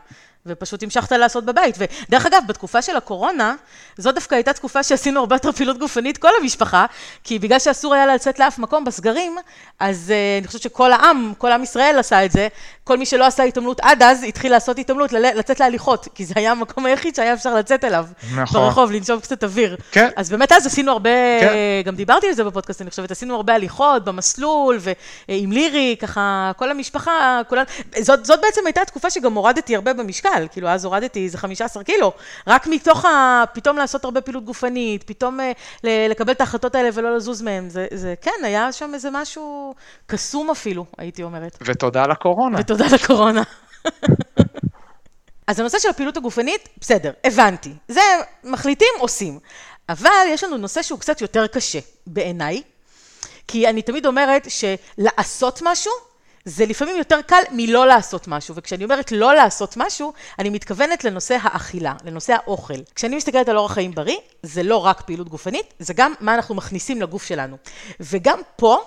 [0.48, 1.76] ופשוט המשכת לעשות בבית.
[1.78, 3.54] ודרך אגב, בתקופה של הקורונה,
[3.96, 6.86] זו דווקא הייתה תקופה שעשינו הרבה יותר פעילות גופנית, כל המשפחה,
[7.24, 9.36] כי בגלל שאסור היה לצאת לאף מקום בסגרים,
[9.78, 12.48] אז uh, אני חושבת שכל העם, כל עם ישראל עשה את זה.
[12.84, 16.50] כל מי שלא עשה התעמלות עד אז, התחיל לעשות התעמלות, לצאת להליכות, כי זה היה
[16.50, 18.06] המקום היחיד שהיה אפשר לצאת אליו.
[18.36, 18.60] נכון.
[18.60, 19.76] ברחוב, לנשום קצת אוויר.
[19.92, 20.08] כן.
[20.16, 21.54] אז באמת אז עשינו הרבה, כן.
[21.84, 24.78] גם דיברתי על זה בפודקאסט, אני חושבת, עשינו הרבה הליכות במסלול,
[25.28, 27.64] ועם לירי, ככה, כל המשפחה, כולן,
[28.00, 32.12] זאת, זאת בעצם הייתה התקופה שגם הורדתי הרבה במשקל, כאילו אז הורדתי איזה 15 קילו,
[32.46, 33.44] רק מתוך ה...
[33.54, 35.52] פתאום לעשות הרבה פעילות גופנית, פתאום אה,
[36.08, 39.74] לקבל את ההחלטות האלה ולא לזוז מהן, זה, זה כן, היה שם איזה משהו
[40.06, 41.58] קסום אפילו, הייתי אומרת.
[41.66, 42.58] ותודה לקורונה.
[42.60, 43.42] ותודה לקורונה.
[45.46, 47.72] אז הנושא של הפעילות הגופנית, בסדר, הבנתי.
[47.88, 48.00] זה
[48.44, 49.38] מחליטים, עושים.
[49.88, 52.62] אבל יש לנו נושא שהוא קצת יותר קשה, בעיניי,
[53.48, 55.92] כי אני תמיד אומרת שלעשות משהו,
[56.48, 61.36] זה לפעמים יותר קל מלא לעשות משהו, וכשאני אומרת לא לעשות משהו, אני מתכוונת לנושא
[61.42, 62.74] האכילה, לנושא האוכל.
[62.94, 66.54] כשאני מסתכלת על אורח חיים בריא, זה לא רק פעילות גופנית, זה גם מה אנחנו
[66.54, 67.56] מכניסים לגוף שלנו.
[68.00, 68.78] וגם פה,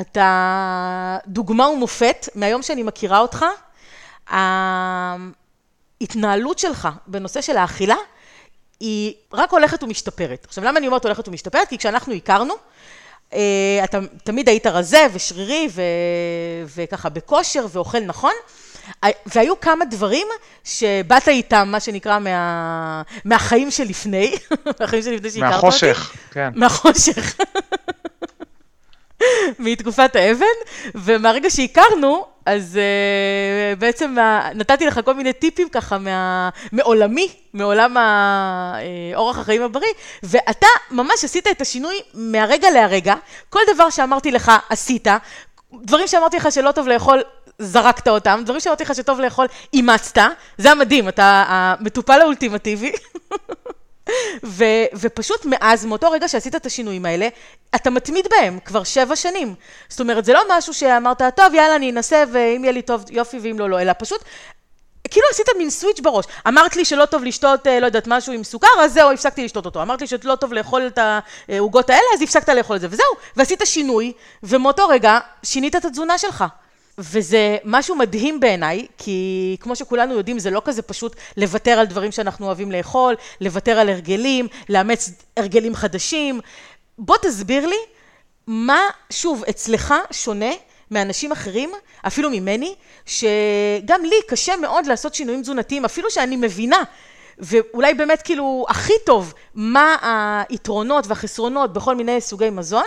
[0.00, 3.44] אתה דוגמה ומופת, מהיום שאני מכירה אותך,
[6.00, 7.96] ההתנהלות שלך בנושא של האכילה,
[8.80, 10.44] היא רק הולכת ומשתפרת.
[10.48, 11.68] עכשיו, למה אני אומרת הולכת ומשתפרת?
[11.68, 12.54] כי כשאנחנו הכרנו,
[13.84, 15.82] אתה תמיד היית רזה ושרירי ו...
[16.76, 18.32] וככה בכושר ואוכל נכון,
[19.26, 20.26] והיו כמה דברים
[20.64, 23.02] שבאת איתם, מה שנקרא, מה...
[23.24, 24.34] מהחיים שלפני,
[24.80, 25.56] מהחיים שלפני שהכרת אותי.
[25.56, 26.50] מהחושך, כן.
[26.54, 27.36] מהחושך.
[29.58, 30.46] מתקופת האבן,
[30.94, 37.96] ומהרגע שהכרנו, אז uh, בעצם uh, נתתי לך כל מיני טיפים ככה מה, מעולמי, מעולם
[39.14, 43.14] אורח uh, החיים הבריא, ואתה ממש עשית את השינוי מהרגע להרגע.
[43.50, 45.06] כל דבר שאמרתי לך עשית,
[45.74, 47.22] דברים שאמרתי לך שלא טוב לאכול,
[47.58, 50.20] זרקת אותם, דברים שאמרתי לך שטוב לאכול, אימצת,
[50.58, 52.92] זה המדהים, אתה המטופל האולטימטיבי.
[54.44, 57.28] ו, ופשוט מאז, מאותו רגע שעשית את השינויים האלה,
[57.74, 59.54] אתה מתמיד בהם כבר שבע שנים.
[59.88, 63.38] זאת אומרת, זה לא משהו שאמרת, טוב, יאללה, אני אנסה, ואם יהיה לי טוב, יופי,
[63.38, 64.24] ואם לא, לא, אלא פשוט,
[65.10, 66.24] כאילו עשית מין סוויץ' בראש.
[66.48, 69.66] אמרת לי שלא טוב לשתות, אה, לא יודעת, משהו עם סוכר, אז זהו, הפסקתי לשתות
[69.66, 69.82] אותו.
[69.82, 70.98] אמרת לי שלא טוב לאכול את
[71.48, 73.06] העוגות האלה, אז הפסקת לאכול את זה, וזהו.
[73.36, 76.44] ועשית שינוי, ומאותו רגע שינית את התזונה שלך.
[76.98, 82.12] וזה משהו מדהים בעיניי, כי כמו שכולנו יודעים, זה לא כזה פשוט לוותר על דברים
[82.12, 86.40] שאנחנו אוהבים לאכול, לוותר על הרגלים, לאמץ הרגלים חדשים.
[86.98, 87.76] בוא תסביר לי
[88.46, 88.80] מה,
[89.10, 90.50] שוב, אצלך שונה
[90.90, 91.70] מאנשים אחרים,
[92.06, 92.74] אפילו ממני,
[93.06, 96.82] שגם לי קשה מאוד לעשות שינויים תזונתיים, אפילו שאני מבינה
[97.38, 99.96] ואולי באמת כאילו הכי טוב מה
[100.48, 102.84] היתרונות והחסרונות בכל מיני סוגי מזון,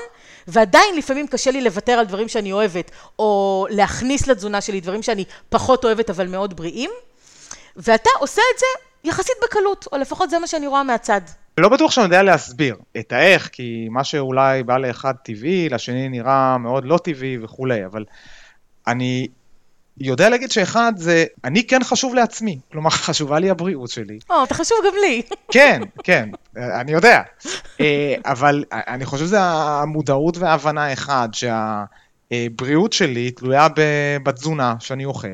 [0.51, 5.25] ועדיין לפעמים קשה לי לוותר על דברים שאני אוהבת, או להכניס לתזונה שלי דברים שאני
[5.49, 6.89] פחות אוהבת אבל מאוד בריאים,
[7.75, 8.65] ואתה עושה את זה
[9.03, 11.21] יחסית בקלות, או לפחות זה מה שאני רואה מהצד.
[11.57, 16.57] לא בטוח שאני יודע להסביר את האיך, כי מה שאולי בא לאחד טבעי, לשני נראה
[16.57, 18.05] מאוד לא טבעי וכולי, אבל
[18.87, 19.27] אני
[19.99, 24.19] יודע להגיד שאחד זה, אני כן חשוב לעצמי, כלומר חשובה לי הבריאות שלי.
[24.29, 25.21] או, אתה חשוב גם לי.
[25.53, 27.21] כן, כן, אני יודע.
[27.79, 33.67] אה, אבל אני חושב שזה המודעות וההבנה אחד, שהבריאות שלי תלויה
[34.23, 35.27] בתזונה שאני אוכל,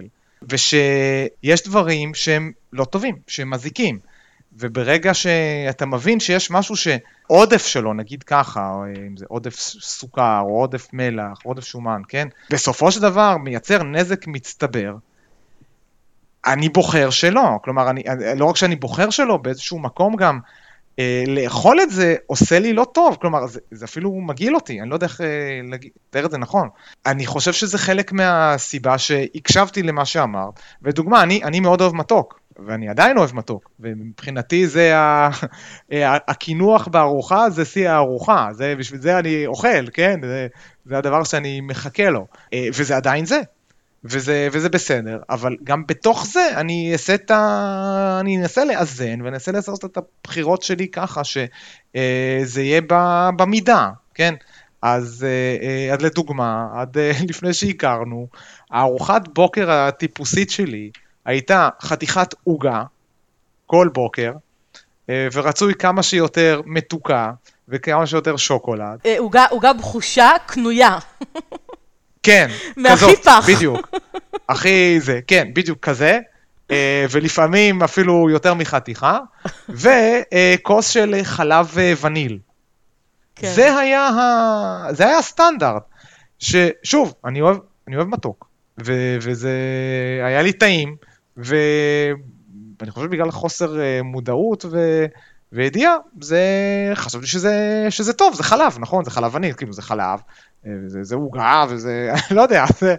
[0.49, 3.99] ושיש דברים שהם לא טובים, שהם מזיקים.
[4.59, 10.59] וברגע שאתה מבין שיש משהו שעודף שלו, נגיד ככה, או אם זה עודף סוכר, או
[10.59, 12.27] עודף מלח, או עודף שומן, כן?
[12.49, 14.95] בסופו של דבר מייצר נזק מצטבר.
[16.45, 18.03] אני בוחר שלא, כלומר, אני,
[18.35, 20.66] לא רק שאני בוחר שלא, באיזשהו מקום גם, אה,
[21.27, 24.95] לאכול את זה עושה לי לא טוב, כלומר, זה, זה אפילו מגעיל אותי, אני לא
[24.95, 25.27] יודע איך אה,
[25.71, 26.69] לתאר את זה נכון.
[27.05, 32.39] אני חושב שזה חלק מהסיבה שהקשבתי למה שאמרת, ודוגמה, אני, אני מאוד אוהב מתוק.
[32.65, 34.93] ואני עדיין אוהב מתוק, ומבחינתי זה
[36.27, 40.19] הקינוח בארוחה, זה שיא הארוחה, זה, בשביל זה אני אוכל, כן?
[40.23, 40.47] זה,
[40.85, 43.41] זה הדבר שאני מחכה לו, אה, וזה עדיין זה.
[44.03, 48.17] וזה, וזה בסדר, אבל גם בתוך זה אני אעשה את ה...
[48.19, 51.47] אני אנסה לאזן ואני אנסה לעשות את הבחירות שלי ככה שזה
[51.95, 52.81] אה, יהיה
[53.37, 54.33] במידה, כן?
[54.81, 55.25] אז,
[55.61, 56.97] אה, אז לדוגמה, עד
[57.29, 58.27] לפני שהכרנו,
[58.71, 60.91] הארוחת בוקר הטיפוסית שלי
[61.25, 62.83] הייתה חתיכת עוגה
[63.65, 64.31] כל בוקר,
[65.09, 67.31] אה, ורצוי כמה שיותר מתוקה
[67.67, 68.99] וכמה שיותר שוקולד.
[69.05, 69.15] אה,
[69.49, 70.97] עוגה בחושה קנויה.
[72.27, 72.47] כן,
[72.91, 73.49] כזאת, פח.
[73.49, 73.89] בדיוק.
[74.49, 76.19] הכי זה, כן, בדיוק כזה.
[76.71, 79.19] אה, ולפעמים אפילו יותר מחתיכה,
[79.69, 82.39] וכוס של חלב וניל.
[83.35, 83.53] כן.
[83.55, 84.93] זה היה, ה...
[84.93, 85.83] זה היה הסטנדרט,
[86.39, 88.47] ששוב, אני אוהב, אני אוהב מתוק,
[88.85, 89.17] ו...
[89.21, 89.51] וזה
[90.25, 90.95] היה לי טעים,
[92.81, 95.05] אני חושב בגלל חוסר אה, מודעות ו...
[95.51, 96.41] וידיעה, זה,
[96.93, 99.03] חשבתי שזה, שזה טוב, זה חלב, נכון?
[99.03, 100.19] זה חלבנית, כאילו זה חלב, אה,
[100.87, 102.95] זה, זה עוגה, וזה, לא יודע, זה...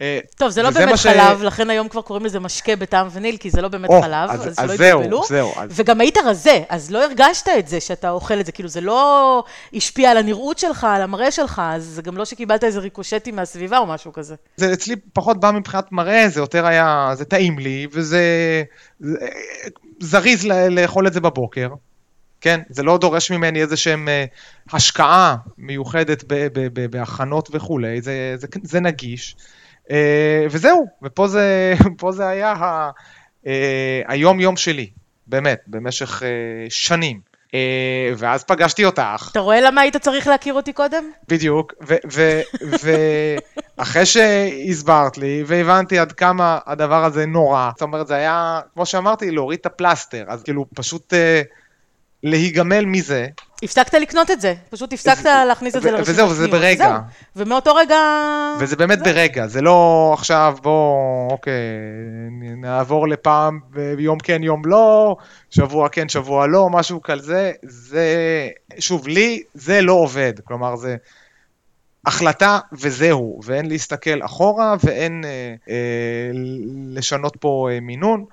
[0.00, 3.08] אה, טוב, זה לא וזה באמת ש- חלב, לכן היום כבר קוראים לזה משקה בטעם
[3.12, 5.22] וניל, כי זה לא באמת או, חלב, אז- אז אז שלא זהו, יתבלבלו.
[5.28, 8.68] זהו, אז- וגם היית רזה, אז לא הרגשת את זה שאתה אוכל את זה, כאילו
[8.68, 12.80] זה לא השפיע על הנראות שלך, על המראה שלך, אז זה גם לא שקיבלת איזה
[12.80, 14.34] ריקושטים מהסביבה או משהו כזה.
[14.56, 18.20] זה אצלי פחות בא מבחינת מראה, זה יותר היה, זה טעים לי, וזה
[19.00, 19.16] זה,
[20.00, 21.68] זריז ל- לאכול את זה בבוקר,
[22.44, 22.60] כן?
[22.68, 24.24] זה לא דורש ממני איזה שהם אה,
[24.72, 26.24] השקעה מיוחדת
[26.90, 29.36] בהכנות וכולי, זה, זה, זה נגיש.
[29.90, 31.74] אה, וזהו, ופה זה,
[32.10, 32.90] זה היה ה,
[33.46, 34.90] אה, היום-יום שלי,
[35.26, 36.22] באמת, במשך
[36.68, 37.20] שנים.
[38.16, 41.04] ואז פגשתי אותך, אתה רואה למה היית צריך להכיר אותי קודם?
[41.28, 41.72] בדיוק,
[43.78, 49.30] ואחרי שהסברת לי והבנתי עד כמה הדבר הזה נורא, זאת אומרת זה היה, כמו שאמרתי,
[49.30, 51.42] להוריד את הפלסטר, אז כאילו פשוט אה,
[52.24, 53.26] להיגמל מזה,
[53.62, 56.60] הפסקת לקנות את זה, פשוט הפסקת זה- להכניס את זה לרשימת וזהו, וזה קניות.
[56.62, 56.98] ברגע.
[57.36, 57.96] ומאותו רגע...
[58.60, 60.96] וזה באמת ברגע, זה לא עכשיו בוא,
[61.30, 61.52] אוקיי,
[62.56, 63.60] נעבור לפעם
[63.96, 65.16] ביום כן יום לא,
[65.50, 68.08] שבוע כן שבוע לא, משהו כזה, זה,
[68.78, 70.96] שוב, לי זה לא עובד, כלומר זה
[72.06, 76.30] החלטה וזהו, ואין להסתכל אחורה ואין אה, אה,
[76.94, 78.24] לשנות פה אה, מינון.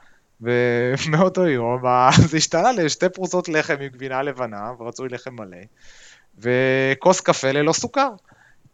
[0.41, 1.81] ומאותו יום
[2.29, 5.57] זה השתנה לשתי פרוסות לחם עם גבינה לבנה, ורצוי לחם מלא,
[6.39, 8.09] וכוס קפה ללא סוכר.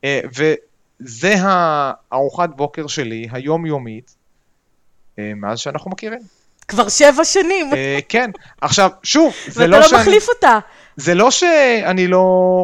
[0.03, 4.15] אה, וזה הארוחת בוקר שלי, היומיומית,
[5.19, 6.19] אה, מאז שאנחנו מכירים.
[6.67, 10.01] כבר שבע שנים, אה, כן, עכשיו, שוב, זה ואתה לא לא שאני...
[10.01, 10.59] מחליף אותה.
[10.99, 12.17] זה לא שאני לא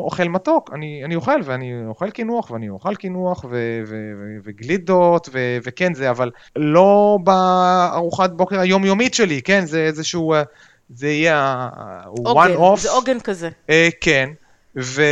[0.05, 3.49] אוכל מתוק, אני, אני אוכל, ואני אוכל קינוח, ואני אוכל קינוח, ו,
[3.87, 9.65] ו, ו, וגלידות, ו, וכן זה, אבל לא בארוחת בוקר היומיומית שלי, כן?
[9.65, 10.43] זה איזשהו, אה,
[10.89, 12.77] זה יהיה ה- one עוגן, off.
[12.77, 13.49] זה עוגן כזה.
[13.69, 14.29] אה, כן,
[14.77, 15.03] ו...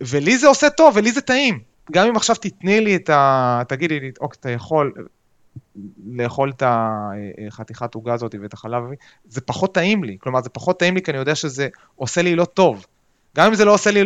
[0.00, 1.58] ולי זה עושה טוב, ולי זה טעים.
[1.92, 3.62] גם אם עכשיו תתני לי את ה...
[3.68, 4.92] תגידי לי, אוקיי, אתה יכול
[6.06, 8.82] לאכול את החתיכת עוגה הזאת ואת החלב,
[9.28, 10.16] זה פחות טעים לי.
[10.20, 12.86] כלומר, זה פחות טעים לי כי אני יודע שזה עושה לי לא טוב.
[13.36, 14.04] גם אם זה לא עושה לי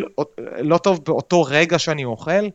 [0.58, 2.48] לא טוב באותו רגע שאני אוכל,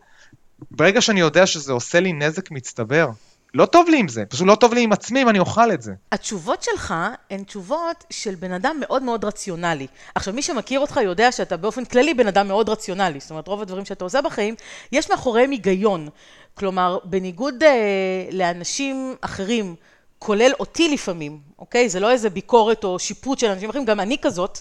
[0.72, 3.10] ברגע שאני יודע שזה עושה לי נזק מצטבר,
[3.56, 5.82] לא טוב לי עם זה, פשוט לא טוב לי עם עצמי אם אני אוכל את
[5.82, 5.94] זה.
[6.12, 6.94] התשובות שלך
[7.30, 9.88] הן תשובות של בן אדם מאוד מאוד רציונלי.
[10.16, 13.20] עכשיו, מי שמכיר אותך יודע שאתה באופן כללי בן אדם מאוד רציונלי.
[13.20, 14.56] זאת אומרת, רוב הדברים שאתה עושה בחיים,
[14.92, 16.10] יש מאחוריהם היגיון.
[16.54, 17.70] כלומר, בניגוד אה,
[18.32, 19.76] לאנשים אחרים,
[20.20, 21.90] כולל אותי לפעמים, אוקיי?
[21.90, 24.60] זה לא איזה ביקורת או שיפוט של אנשים אחרים, גם אני כזאת.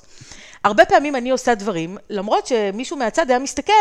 [0.64, 3.72] הרבה פעמים אני עושה דברים, למרות שמישהו מהצד היה מסתכל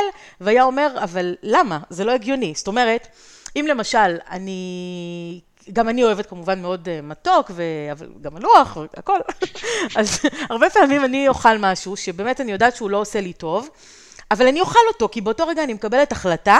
[0.41, 1.79] והיה אומר, אבל למה?
[1.89, 2.53] זה לא הגיוני.
[2.55, 3.07] זאת אומרת,
[3.55, 5.41] אם למשל, אני,
[5.73, 7.63] גם אני אוהבת כמובן מאוד אה, מתוק, ו...
[7.91, 9.19] אבל גם מלוח והכל,
[9.99, 13.69] אז הרבה פעמים אני אוכל משהו שבאמת אני יודעת שהוא לא עושה לי טוב,
[14.31, 16.57] אבל אני אוכל אותו, כי באותו רגע אני מקבלת החלטה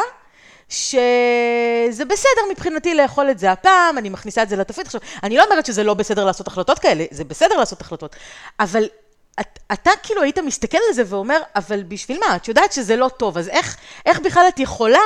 [0.70, 4.88] שזה בסדר מבחינתי לאכול את זה הפעם, אני מכניסה את זה לתפריט.
[4.88, 8.16] עכשיו, אני לא אומרת שזה לא בסדר לעשות החלטות כאלה, זה בסדר לעשות החלטות,
[8.60, 8.84] אבל
[9.40, 12.36] את, אתה כאילו היית מסתכל על זה ואומר, אבל בשביל מה?
[12.36, 15.00] את יודעת שזה לא טוב, אז איך, איך בכלל את יכולה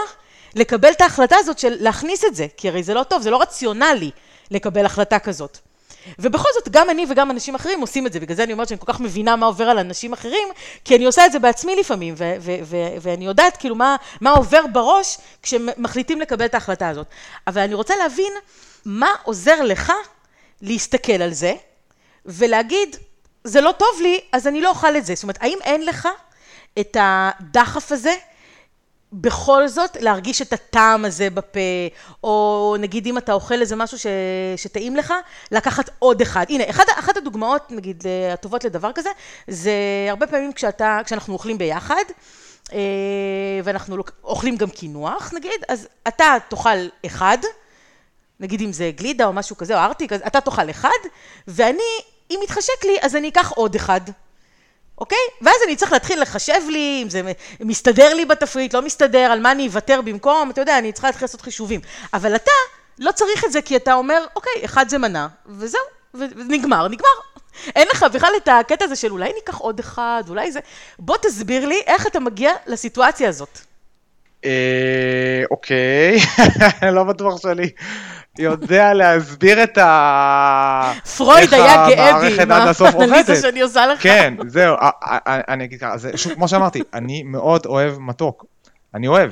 [0.56, 2.48] לקבל את ההחלטה הזאת של להכניס את זה?
[2.58, 4.12] כי הרי זה לא טוב, זה לא רציונלי
[4.52, 5.58] לקבל החלטה כזאת.
[6.20, 8.80] ובכל זאת, גם אני וגם אנשים אחרים עושים את זה, בגלל זה אני אומרת שאני
[8.80, 10.48] כל כך מבינה מה עובר על אנשים אחרים,
[10.86, 12.16] כי אני עושה את זה בעצמי לפעמים,
[13.02, 17.08] ואני יודעת כאילו מה, מה עובר בראש כשמחליטים לקבל את ההחלטה הזאת.
[17.48, 18.34] אבל אני רוצה להבין
[18.86, 19.92] מה עוזר לך
[20.62, 21.54] להסתכל על זה,
[22.26, 22.96] ולהגיד,
[23.44, 25.16] זה לא טוב לי, אז אני לא אוכל את זה.
[25.16, 26.08] זאת אומרת, האם אין לך
[26.80, 28.14] את הדחף הזה
[29.14, 31.60] בכל זאת להרגיש את הטעם הזה בפה,
[32.24, 34.06] או נגיד אם אתה אוכל איזה משהו ש...
[34.56, 35.14] שטעים לך,
[35.52, 36.46] לקחת עוד אחד.
[36.50, 39.10] הנה, אחד, אחת הדוגמאות, נגיד, הטובות לדבר כזה,
[39.48, 39.72] זה
[40.10, 42.04] הרבה פעמים כשאתה, כשאנחנו אוכלים ביחד,
[42.74, 42.80] אה,
[43.64, 47.38] ואנחנו אוכלים גם קינוח, נגיד, אז אתה תאכל אחד,
[48.40, 50.90] נגיד אם זה גלידה או משהו כזה, או ארטיק, אז אתה תאכל אחד,
[51.48, 51.84] ואני,
[52.32, 54.02] אם יתחשק לי, אז אני אקח עוד אחד.
[54.98, 55.18] אוקיי?
[55.42, 57.22] ואז אני צריך להתחיל לחשב לי, אם זה
[57.60, 61.26] מסתדר לי בתפריט, לא מסתדר, על מה אני אוותר במקום, אתה יודע, אני צריכה להתחיל
[61.26, 61.82] לעשות חישובים.
[62.14, 62.52] אבל אתה
[63.00, 65.82] לא צריך את זה, כי אתה אומר, אוקיי, אחד זה מנה, וזהו,
[66.14, 67.08] ונגמר, נגמר.
[67.76, 70.60] אין לך בכלל את הקטע הזה של אולי ניקח עוד אחד, אולי זה...
[71.00, 73.60] בוא תסביר לי איך אתה מגיע לסיטואציה הזאת.
[75.52, 76.18] אוקיי,
[76.96, 77.70] לא בטוח שאני
[78.40, 80.94] יודע להסביר את ה...
[81.18, 84.04] פרויד היה גאה בי עם האנליזה שאני עושה לך.
[84.04, 84.76] כן, זהו,
[85.26, 88.46] אני אגיד ככה, שוב, כמו שאמרתי, אני מאוד אוהב מתוק.
[88.96, 89.32] אני אוהב.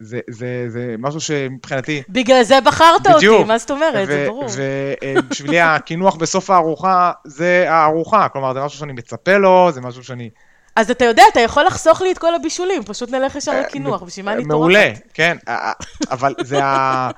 [0.00, 2.02] זה, זה, זה משהו שמבחינתי...
[2.08, 3.34] בגלל זה בחרת בדיוק.
[3.34, 4.06] אותי, מה זאת אומרת?
[4.06, 4.46] זה ברור.
[4.56, 10.30] ובשבילי הקינוח בסוף הארוחה זה הארוחה, כלומר זה משהו שאני מצפה לו, זה משהו שאני...
[10.76, 14.24] אז אתה יודע, אתה יכול לחסוך לי את כל הבישולים, פשוט נלך ישר לקינוח, בשביל
[14.24, 14.54] מה אני טורחת?
[14.54, 15.72] אה, מעולה, כן, אה,
[16.10, 17.10] אבל זה ה...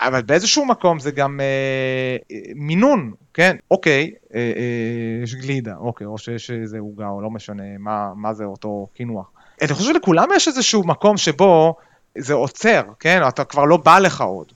[0.00, 6.18] אבל באיזשהו מקום זה גם אה, מינון, כן, אוקיי, אה, אה, יש גלידה, אוקיי, או
[6.18, 9.30] שיש איזה עוגה, או לא משנה מה, מה זה אותו קינוח.
[9.62, 11.74] אני חושב שלכולם יש איזשהו מקום שבו
[12.18, 14.52] זה עוצר, כן, אתה כבר לא בא לך עוד.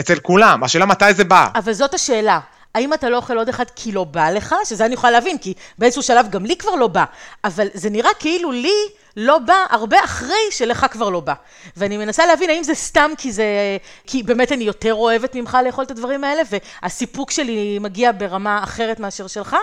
[0.00, 1.48] אצל כולם, השאלה מתי זה בא.
[1.54, 2.40] אבל זאת השאלה.
[2.74, 4.54] האם אתה לא אוכל עוד אחד כי לא בא לך?
[4.64, 7.04] שזה אני יכולה להבין, כי באיזשהו שלב גם לי כבר לא בא.
[7.44, 8.74] אבל זה נראה כאילו לי
[9.16, 11.34] לא בא הרבה אחרי שלך כבר לא בא.
[11.76, 13.44] ואני מנסה להבין האם זה סתם כי זה...
[14.06, 16.42] כי באמת אני יותר אוהבת ממך לאכול את הדברים האלה,
[16.82, 19.56] והסיפוק שלי מגיע ברמה אחרת מאשר שלך,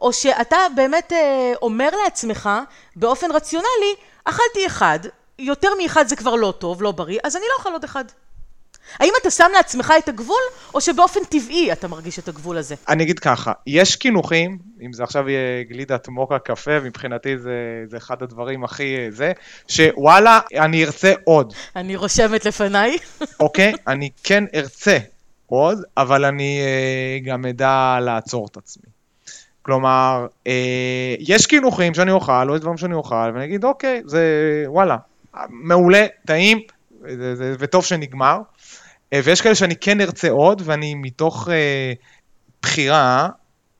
[0.00, 2.50] או שאתה באמת אה, אומר לעצמך,
[2.96, 3.94] באופן רציונלי,
[4.24, 4.98] אכלתי אחד,
[5.38, 8.04] יותר מאחד זה כבר לא טוב, לא בריא, אז אני לא אוכל עוד אחד.
[8.98, 10.42] האם אתה שם לעצמך את הגבול,
[10.74, 12.74] או שבאופן טבעי אתה מרגיש את הגבול הזה?
[12.88, 17.96] אני אגיד ככה, יש קינוחים, אם זה עכשיו יהיה גלידת מוקה קפה, מבחינתי זה, זה
[17.96, 19.32] אחד הדברים הכי אה, זה,
[19.68, 21.54] שוואלה, אני ארצה עוד.
[21.76, 22.98] אני רושמת לפניי.
[23.40, 23.72] אוקיי?
[23.86, 24.98] אני כן ארצה
[25.46, 28.92] עוד, אבל אני אה, גם אדע לעצור את עצמי.
[29.62, 34.22] כלומר, אה, יש קינוחים שאני אוכל, או יש דברים שאני אוכל, ואני אגיד, אוקיי, זה
[34.66, 34.96] וואלה,
[35.48, 36.58] מעולה, טעים,
[37.16, 38.38] זה, זה, וטוב שנגמר.
[39.12, 41.92] אה, ויש כאלה שאני כן ארצה עוד, ואני מתוך אה,
[42.62, 43.28] בחירה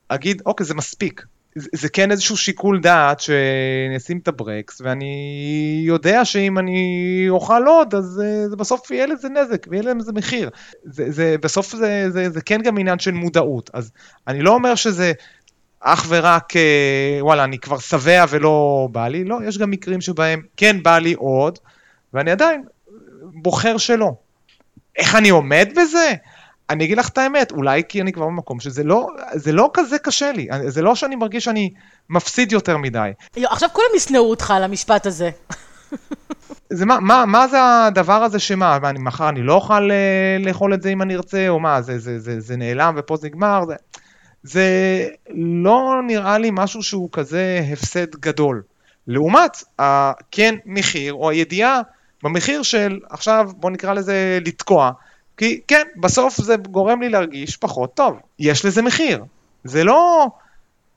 [0.07, 1.25] אגיד, אוקיי, זה מספיק.
[1.55, 7.63] זה, זה כן איזשהו שיקול דעת שאני אשים את הברקס, ואני יודע שאם אני אוכל
[7.67, 10.49] עוד, אז אה, זה בסוף יהיה לזה נזק, ויהיה לזה מחיר.
[10.83, 13.69] זה, זה, בסוף זה, זה, זה כן גם עניין של מודעות.
[13.73, 13.91] אז
[14.27, 15.11] אני לא אומר שזה...
[15.85, 20.41] אך ורק, אה, וואלה, אני כבר שבע ולא בא לי, לא, יש גם מקרים שבהם
[20.57, 21.59] כן בא לי עוד,
[22.13, 22.63] ואני עדיין
[23.21, 24.15] בוחר שלא.
[24.97, 26.13] איך אני עומד בזה?
[26.69, 29.97] אני אגיד לך את האמת, אולי כי אני כבר במקום שזה לא, זה לא כזה
[29.99, 31.73] קשה לי, זה לא שאני מרגיש שאני
[32.09, 33.11] מפסיד יותר מדי.
[33.37, 35.29] יו, עכשיו כולם ישנאו אותך על המשפט הזה.
[36.69, 40.37] זה מה, מה, מה זה הדבר הזה שמה, מה, אני, מחר אני לא אוכל אה,
[40.39, 43.27] לאכול את זה אם אני ארצה, או מה, זה, זה, זה, זה נעלם ופה זה
[43.27, 43.75] נגמר, זה,
[44.43, 44.67] זה
[45.35, 48.61] לא נראה לי משהו שהוא כזה הפסד גדול.
[49.07, 51.81] לעומת הכן מחיר, או הידיעה
[52.23, 54.91] במחיר של עכשיו בוא נקרא לזה לתקוע,
[55.37, 58.19] כי כן, בסוף זה גורם לי להרגיש פחות טוב.
[58.39, 59.23] יש לזה מחיר.
[59.63, 60.27] זה לא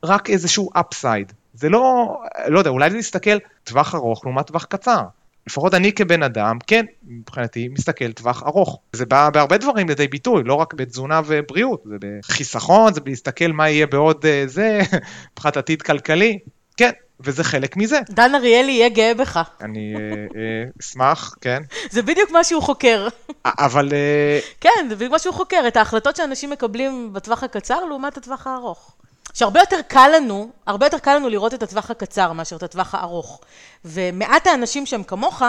[0.05, 1.33] רק איזשהו אפסייד.
[1.55, 2.17] זה לא,
[2.49, 5.03] לא יודע, אולי להסתכל טווח ארוך לעומת טווח קצר.
[5.47, 8.79] לפחות אני כבן אדם, כן, מבחינתי, מסתכל טווח ארוך.
[8.93, 13.71] זה בא בהרבה דברים לידי ביטוי, לא רק בתזונה ובריאות, זה בחיסכון, זה בלהסתכל מה
[13.71, 14.81] יהיה בעוד זה,
[15.33, 16.39] מבחינת עתיד כלכלי.
[16.77, 18.01] כן, וזה חלק מזה.
[18.11, 19.41] דן אריאלי יהיה גאה בך.
[19.61, 21.63] אני אה, אה, אשמח, כן.
[21.91, 23.09] זה בדיוק מה שהוא חוקר.
[23.45, 23.89] אבל...
[23.93, 28.47] אה, כן, זה בדיוק מה שהוא חוקר, את ההחלטות שאנשים מקבלים בטווח הקצר לעומת הטווח
[28.47, 28.93] הארוך.
[29.35, 32.95] שהרבה יותר קל לנו, הרבה יותר קל לנו לראות את הטווח הקצר מאשר את הטווח
[32.95, 33.41] הארוך.
[33.85, 35.43] ומעט האנשים שהם כמוך,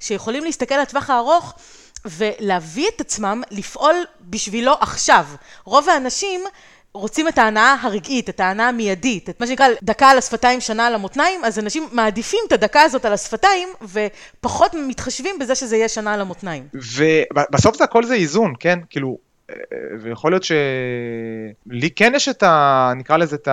[0.00, 1.54] שיכולים להסתכל על הטווח הארוך
[2.04, 5.26] ולהביא את עצמם לפעול בשבילו עכשיו.
[5.64, 6.40] רוב האנשים
[6.94, 10.94] רוצים את ההנאה הרגעית, את ההנאה המיידית, את מה שנקרא דקה על השפתיים, שנה על
[10.94, 16.14] המותניים, אז אנשים מעדיפים את הדקה הזאת על השפתיים, ופחות מתחשבים בזה שזה יהיה שנה
[16.14, 16.68] על המותניים.
[16.74, 18.78] ובסוף זה הכל זה איזון, כן?
[18.90, 19.18] כאילו,
[19.50, 19.56] אה,
[20.00, 22.92] ויכול להיות שלי כן יש את ה...
[22.96, 23.48] נקרא לזה את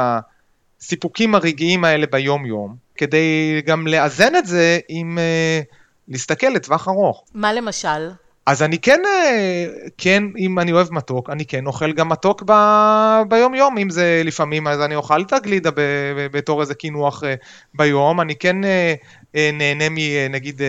[0.80, 5.62] הסיפוקים הרגעיים האלה ביום-יום, כדי גם לאזן את זה עם אה,
[6.08, 7.26] להסתכל לטווח ארוך.
[7.34, 8.10] מה למשל?
[8.46, 9.66] אז אני כן, אה,
[9.98, 12.54] כן, אם אני אוהב מתוק, אני כן אוכל גם מתוק ב,
[13.28, 15.82] ביום יום, אם זה לפעמים, אז אני אוכל את הגלידה ב,
[16.32, 17.36] בתור איזה קינוח אה,
[17.74, 18.94] ביום, אני כן אה,
[19.54, 20.62] נהנה מנגיד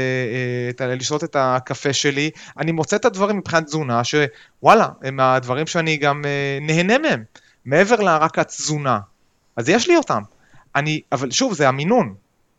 [0.81, 6.25] לשתות את הקפה שלי, אני מוצא את הדברים מבחינת תזונה, שוואלה, הם הדברים שאני גם
[6.61, 7.23] נהנה מהם,
[7.64, 8.99] מעבר לרק התזונה,
[9.57, 10.23] אז יש לי אותם,
[10.77, 12.14] אני, אבל שוב, זה המינון,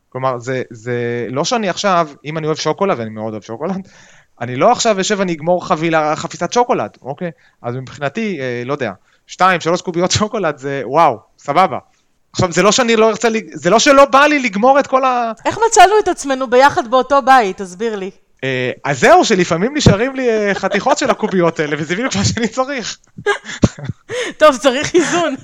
[0.08, 3.88] כלומר, זה, זה לא שאני עכשיו, אם אני אוהב שוקולד, ואני מאוד אוהב שוקולד,
[4.40, 7.30] אני לא עכשיו אשב ואני אגמור חבילה, חפיסת שוקולד, אוקיי?
[7.62, 8.92] אז מבחינתי, אה, לא יודע,
[9.26, 11.78] שתיים, שלוש קוביות שוקולד זה וואו, סבבה.
[12.32, 15.32] עכשיו, זה לא שאני לא ארצה, זה לא שלא בא לי לגמור את כל ה...
[15.44, 17.58] איך מצאנו את עצמנו ביחד באותו בית?
[17.58, 18.10] תסביר לי.
[18.44, 22.48] אה, אז זהו, שלפעמים נשארים לי אה, חתיכות של הקוביות האלה, וזה בדיוק מה שאני
[22.48, 22.98] צריך.
[24.38, 25.34] טוב, צריך איזון.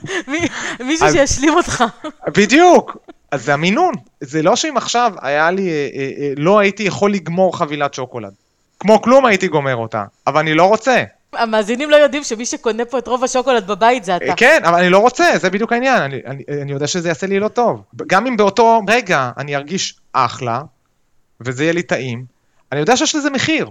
[0.80, 1.84] מישהו שישלים אותך.
[2.38, 2.96] בדיוק.
[3.30, 3.94] אז זה המינון.
[4.20, 8.32] זה לא שאם עכשיו היה לי, אה, לא הייתי יכול לגמור חבילת שוקולד.
[8.80, 11.04] כמו כלום הייתי גומר אותה, אבל אני לא רוצה.
[11.32, 14.34] המאזינים לא יודעים שמי שקונה פה את רוב השוקולד בבית זה אתה.
[14.36, 17.40] כן, אבל אני לא רוצה, זה בדיוק העניין, אני, אני, אני יודע שזה יעשה לי
[17.40, 17.82] לא טוב.
[18.06, 20.62] גם אם באותו רגע אני ארגיש אחלה,
[21.40, 22.24] וזה יהיה לי טעים,
[22.72, 23.70] אני יודע שיש לזה מחיר.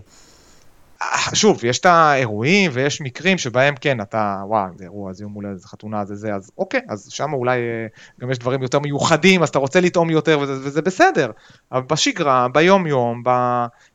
[1.33, 5.59] שוב, יש את האירועים ויש מקרים שבהם כן, אתה, וואו, זה אירוע, זה יום הולדת,
[5.59, 7.87] זה חתונה, זה זה, אז אוקיי, אז שם אולי אה,
[8.19, 11.31] גם יש דברים יותר מיוחדים, אז אתה רוצה לטעום יותר וזה, וזה בסדר.
[11.71, 13.23] אבל בשגרה, ביום-יום,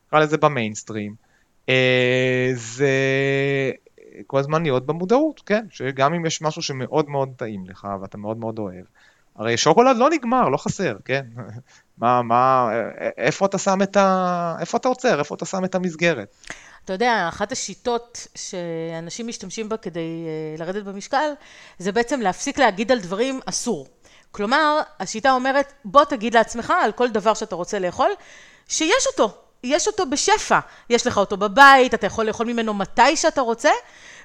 [0.07, 1.15] נקרא לזה במיינסטרים,
[1.69, 2.91] אה, זה
[4.27, 8.37] כל הזמן להיות במודעות, כן, שגם אם יש משהו שמאוד מאוד טעים לך ואתה מאוד
[8.37, 8.85] מאוד אוהב,
[9.35, 11.25] הרי שוקולד לא נגמר, לא חסר, כן?
[11.97, 12.69] מה, מה,
[13.17, 14.55] איפה אתה שם את ה...
[14.59, 15.19] איפה אתה עוצר?
[15.19, 16.35] איפה אתה שם את המסגרת?
[16.85, 21.29] אתה יודע, אחת השיטות שאנשים משתמשים בה כדי אה, לרדת במשקל,
[21.79, 23.87] זה בעצם להפסיק להגיד על דברים אסור.
[24.31, 28.09] כלומר, השיטה אומרת, בוא תגיד לעצמך על כל דבר שאתה רוצה לאכול,
[28.67, 30.59] שיש אותו, יש אותו בשפע.
[30.89, 33.69] יש לך אותו בבית, אתה יכול לאכול ממנו מתי שאתה רוצה,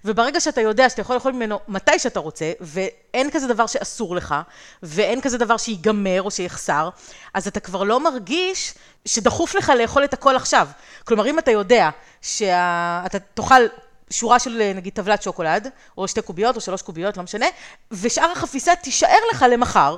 [0.05, 4.35] וברגע שאתה יודע שאתה יכול לאכול ממנו מתי שאתה רוצה, ואין כזה דבר שאסור לך,
[4.83, 6.89] ואין כזה דבר שיגמר או שיחסר,
[7.35, 8.75] אז אתה כבר לא מרגיש
[9.05, 10.69] שדחוף לך לאכול את הכל עכשיו.
[11.05, 11.91] כלומר, אם אתה יודע
[12.23, 13.63] שאתה תאכל
[14.11, 15.69] שורה של נגיד טבלת שוקולד,
[15.99, 17.47] או שתי קוביות או שלוש קוביות, לא משנה,
[17.91, 19.97] ושאר החפיסה תישאר לך למחר,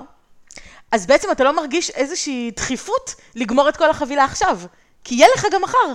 [0.93, 4.61] אז בעצם אתה לא מרגיש איזושהי דחיפות לגמור את כל החבילה עכשיו,
[5.05, 5.95] כי יהיה לך גם מחר.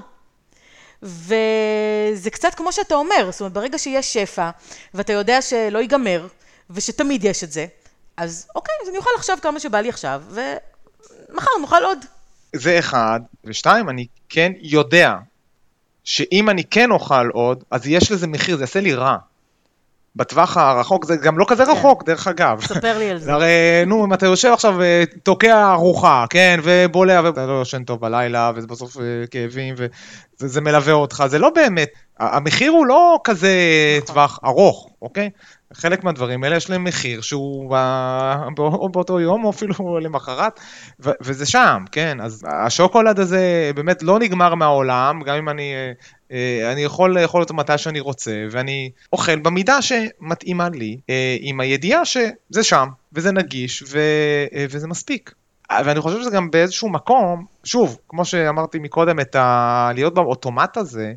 [1.04, 4.50] וזה קצת כמו שאתה אומר, זאת אומרת, ברגע שיש שפע,
[4.94, 6.28] ואתה יודע שלא ייגמר,
[6.70, 7.66] ושתמיד יש את זה,
[8.18, 12.06] אז אוקיי, אז אני אוכל עכשיו כמה שבא לי עכשיו, ומחר נאכל עוד.
[12.56, 15.16] זה אחד, ושתיים, אני כן יודע
[16.04, 19.18] שאם אני כן אוכל עוד, אז יש לזה מחיר, זה יעשה לי רע.
[20.18, 21.72] בטווח הרחוק, זה גם לא כזה כן.
[21.72, 22.62] רחוק, דרך אגב.
[22.62, 23.34] ספר לי על זה.
[23.34, 28.52] הרי, נו, אם אתה יושב עכשיו ותוקע ארוחה, כן, ובולע, ואתה לא יושן טוב בלילה,
[28.56, 29.76] וזה בסוף אה, כאבים,
[30.42, 31.90] וזה מלווה אותך, זה לא באמת,
[32.20, 33.50] המחיר הוא לא כזה
[33.98, 34.14] נכון.
[34.14, 35.30] טווח ארוך, אוקיי?
[35.74, 37.76] חלק מהדברים האלה יש להם מחיר שהוא
[38.60, 40.60] או באותו יום או אפילו למחרת,
[41.00, 42.22] וזה שם, כן?
[42.22, 45.92] אז השוקולד הזה באמת לא נגמר מהעולם, גם אם אני, אה,
[46.32, 51.60] אה, אני יכול לאכול אותו מתי שאני רוצה, ואני אוכל במידה שמתאימה לי, אה, עם
[51.60, 54.00] הידיעה שזה שם, וזה נגיש, ו,
[54.70, 55.34] וזה מספיק.
[55.86, 59.92] ואני חושב שזה גם באיזשהו מקום, שוב, כמו שאמרתי מקודם, את ה...
[59.94, 61.14] להיות באוטומט הזה,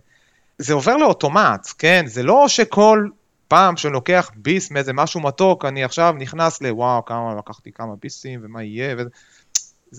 [0.58, 2.02] זה עובר לאוטומט, כן?
[2.06, 3.08] זה לא שכל
[3.50, 8.40] פעם שאני לוקח ביס מאיזה משהו מתוק, אני עכשיו נכנס לוואו, כמה לקחתי כמה ביסים
[8.42, 9.08] ומה יהיה, וזה,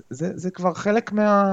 [0.09, 1.43] זה, זה כבר חלק מה,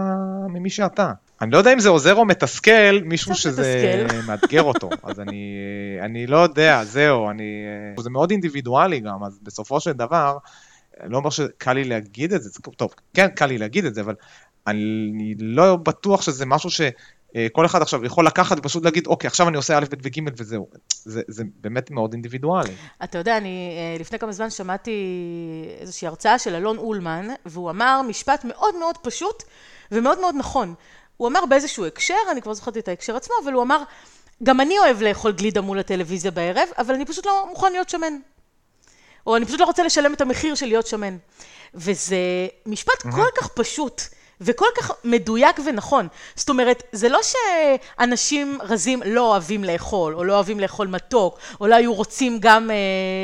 [0.49, 1.13] ממי שאתה.
[1.41, 4.17] אני לא יודע אם זה עוזר או מתסכל מישהו שזה מתסכל.
[4.29, 5.57] מאתגר אותו, אז אני,
[6.03, 7.65] אני לא יודע, זהו, אני,
[7.99, 10.39] זה מאוד אינדיבידואלי גם, אז בסופו של דבר,
[11.05, 14.15] לא אומר שקל לי להגיד את זה, טוב, כן קל לי להגיד את זה, אבל
[14.67, 16.81] אני לא בטוח שזה משהו ש...
[17.53, 20.69] כל אחד עכשיו יכול לקחת ופשוט להגיד, אוקיי, עכשיו אני עושה א', ב' וג' וזהו.
[21.05, 22.73] זה, זה באמת מאוד אינדיבידואלי.
[23.05, 24.93] אתה יודע, אני אה, לפני כמה זמן שמעתי
[25.81, 29.43] איזושהי הרצאה של אלון אולמן, והוא אמר משפט מאוד מאוד פשוט
[29.93, 30.75] ומאוד מאוד נכון.
[31.17, 33.83] הוא אמר באיזשהו הקשר, אני כבר זוכרת את ההקשר עצמו, אבל הוא אמר,
[34.43, 38.19] גם אני אוהב לאכול גלידה מול הטלוויזיה בערב, אבל אני פשוט לא מוכן להיות שמן.
[39.27, 41.17] או אני פשוט לא רוצה לשלם את המחיר של להיות שמן.
[41.75, 42.17] וזה
[42.67, 43.03] משפט.
[43.03, 44.03] כל כך פשוט.
[44.41, 46.09] וכל כך מדויק ונכון.
[46.35, 51.67] זאת אומרת, זה לא שאנשים רזים לא אוהבים לאכול, או לא אוהבים לאכול מתוק, או
[51.67, 52.77] לא היו רוצים גם אה,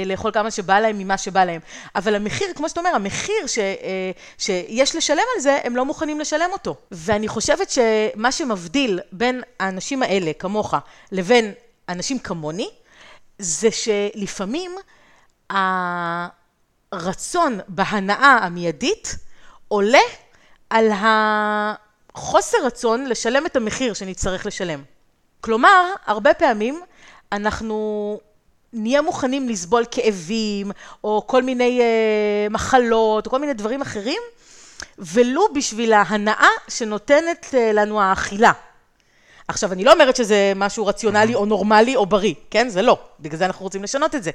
[0.07, 1.61] לאכול כמה שבא להם ממה שבא להם,
[1.95, 6.21] אבל המחיר, כמו שאתה אומר, המחיר ש, אה, שיש לשלם על זה, הם לא מוכנים
[6.21, 6.77] לשלם אותו.
[6.91, 10.75] ואני חושבת שמה שמבדיל בין האנשים האלה, כמוך,
[11.13, 11.53] לבין
[11.89, 12.69] אנשים כמוני,
[13.39, 14.77] זה שלפעמים
[16.93, 19.17] הרצון בהנאה המיידית
[19.69, 19.99] עולה
[20.75, 20.91] על
[22.15, 24.83] החוסר רצון לשלם את המחיר שנצטרך לשלם.
[25.41, 26.81] כלומר, הרבה פעמים
[27.33, 28.21] אנחנו
[28.73, 30.71] נהיה מוכנים לסבול כאבים,
[31.05, 34.23] או כל מיני uh, מחלות, או כל מיני דברים אחרים,
[34.99, 38.53] ולו בשביל ההנאה שנותנת uh, לנו האכילה.
[39.49, 42.69] עכשיו, אני לא אומרת שזה משהו רציונלי או נורמלי או בריא, כן?
[42.69, 42.99] זה לא.
[43.21, 44.31] בגלל זה אנחנו רוצים לשנות את זה.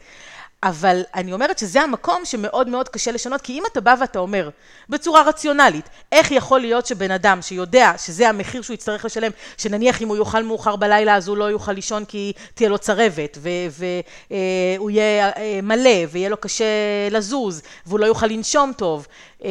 [0.63, 4.49] אבל אני אומרת שזה המקום שמאוד מאוד קשה לשנות, כי אם אתה בא ואתה אומר
[4.89, 10.07] בצורה רציונלית, איך יכול להיות שבן אדם שיודע שזה המחיר שהוא יצטרך לשלם, שנניח אם
[10.07, 15.29] הוא יאכל מאוחר בלילה אז הוא לא יוכל לישון כי תהיה לו צרבת, והוא יהיה
[15.29, 16.65] אה, מלא, ויהיה לו קשה
[17.11, 19.07] לזוז, והוא לא יוכל לנשום טוב,
[19.43, 19.49] אה,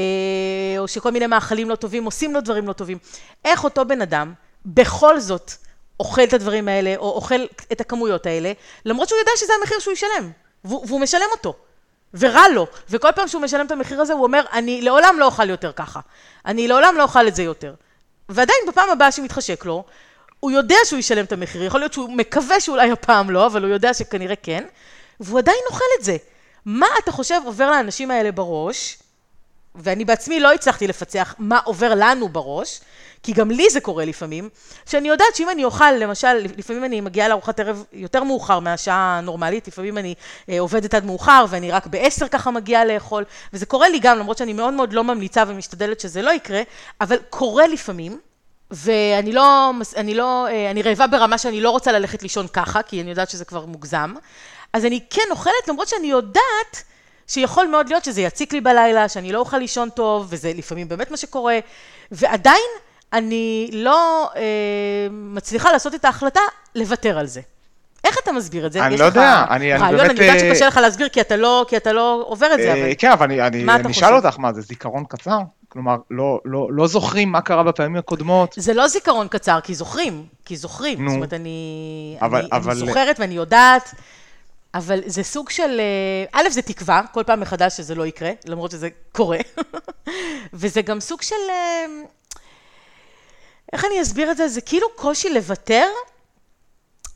[0.78, 2.98] או שכל מיני מאכלים לא טובים עושים לו דברים לא טובים.
[3.44, 4.32] איך אותו בן אדם
[4.66, 5.52] בכל זאת
[6.00, 7.40] אוכל את הדברים האלה, או אוכל
[7.72, 8.52] את הכמויות האלה,
[8.84, 10.47] למרות שהוא יודע שזה המחיר שהוא ישלם.
[10.68, 11.54] והוא משלם אותו.
[12.14, 15.50] ורע לו, וכל פעם שהוא משלם את המחיר הזה, הוא אומר, אני לעולם לא אוכל
[15.50, 16.00] יותר ככה.
[16.46, 17.74] אני לעולם לא אוכל את זה יותר.
[18.28, 19.84] ועדיין בפעם הבאה שמתחשק לו,
[20.40, 23.70] הוא יודע שהוא ישלם את המחיר, יכול להיות שהוא מקווה שאולי הפעם לא, אבל הוא
[23.70, 24.64] יודע שכנראה כן,
[25.20, 26.16] והוא עדיין אוכל את זה.
[26.64, 28.98] מה אתה חושב עובר לאנשים האלה בראש,
[29.78, 32.80] ואני בעצמי לא הצלחתי לפצח מה עובר לנו בראש,
[33.22, 34.48] כי גם לי זה קורה לפעמים,
[34.86, 39.68] שאני יודעת שאם אני אוכל, למשל, לפעמים אני מגיעה לארוחת ערב יותר מאוחר מהשעה הנורמלית,
[39.68, 40.14] לפעמים אני
[40.48, 44.38] אה, עובדת עד מאוחר ואני רק בעשר ככה מגיעה לאכול, וזה קורה לי גם, למרות
[44.38, 46.62] שאני מאוד מאוד לא ממליצה ומשתדלת שזה לא יקרה,
[47.00, 48.18] אבל קורה לפעמים.
[48.70, 53.02] ואני לא, אני לא, אה, אני רעבה ברמה שאני לא רוצה ללכת לישון ככה, כי
[53.02, 54.14] אני יודעת שזה כבר מוגזם.
[54.72, 56.84] אז אני כן אוכלת, למרות שאני יודעת
[57.28, 61.10] שיכול מאוד להיות שזה יציק לי בלילה, שאני לא אוכל לישון טוב, וזה לפעמים באמת
[61.10, 61.58] מה שקורה,
[62.12, 62.68] ועדיין
[63.12, 64.42] אני לא אה,
[65.10, 66.40] מצליחה לעשות את ההחלטה
[66.74, 67.40] לוותר על זה.
[68.04, 68.86] איך אתה מסביר את זה?
[68.86, 70.10] אני לא יודע, אני, אני באמת...
[70.10, 72.92] אני יודעת שקשה לך להסביר כי אתה לא, כי אתה לא עובר את זה, אבל...
[72.98, 75.38] כן, אבל אני, אני, אני אשאל אותך, מה, זה זיכרון קצר?
[75.68, 78.54] כלומר, לא, לא, לא זוכרים מה קרה בפעמים הקודמות.
[78.56, 81.04] זה לא זיכרון קצר, כי זוכרים, כי זוכרים.
[81.04, 81.10] נו.
[81.10, 82.70] זאת אומרת, אני, אבל, אני, אבל...
[82.70, 83.94] אני זוכרת ואני יודעת,
[84.74, 85.80] אבל זה סוג של...
[85.80, 89.38] אה, א', זה תקווה, כל פעם מחדש שזה לא יקרה, למרות שזה קורה.
[90.52, 91.34] וזה גם סוג של...
[91.50, 91.86] אה,
[93.72, 94.48] איך אני אסביר את זה?
[94.48, 95.86] זה כאילו קושי לוותר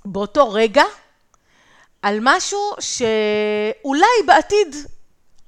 [0.05, 0.83] באותו רגע
[2.03, 4.77] על משהו שאולי בעתיד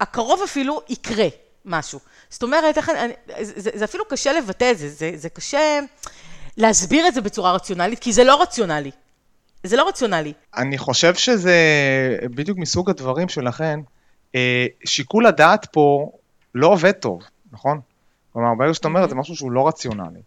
[0.00, 1.28] הקרוב אפילו יקרה
[1.64, 1.98] משהו.
[2.30, 5.80] זאת אומרת, איך, אני, זה, זה אפילו קשה לבטא את זה, זה, זה קשה
[6.56, 8.90] להסביר את זה בצורה רציונלית, כי זה לא רציונלי.
[9.64, 10.32] זה לא רציונלי.
[10.56, 11.56] אני חושב שזה
[12.34, 13.80] בדיוק מסוג הדברים שלכן,
[14.34, 16.10] אה, שיקול הדעת פה
[16.54, 17.80] לא עובד טוב, נכון?
[18.32, 20.20] כלומר, ברגע שאת אומרת, זה משהו שהוא לא רציונלי.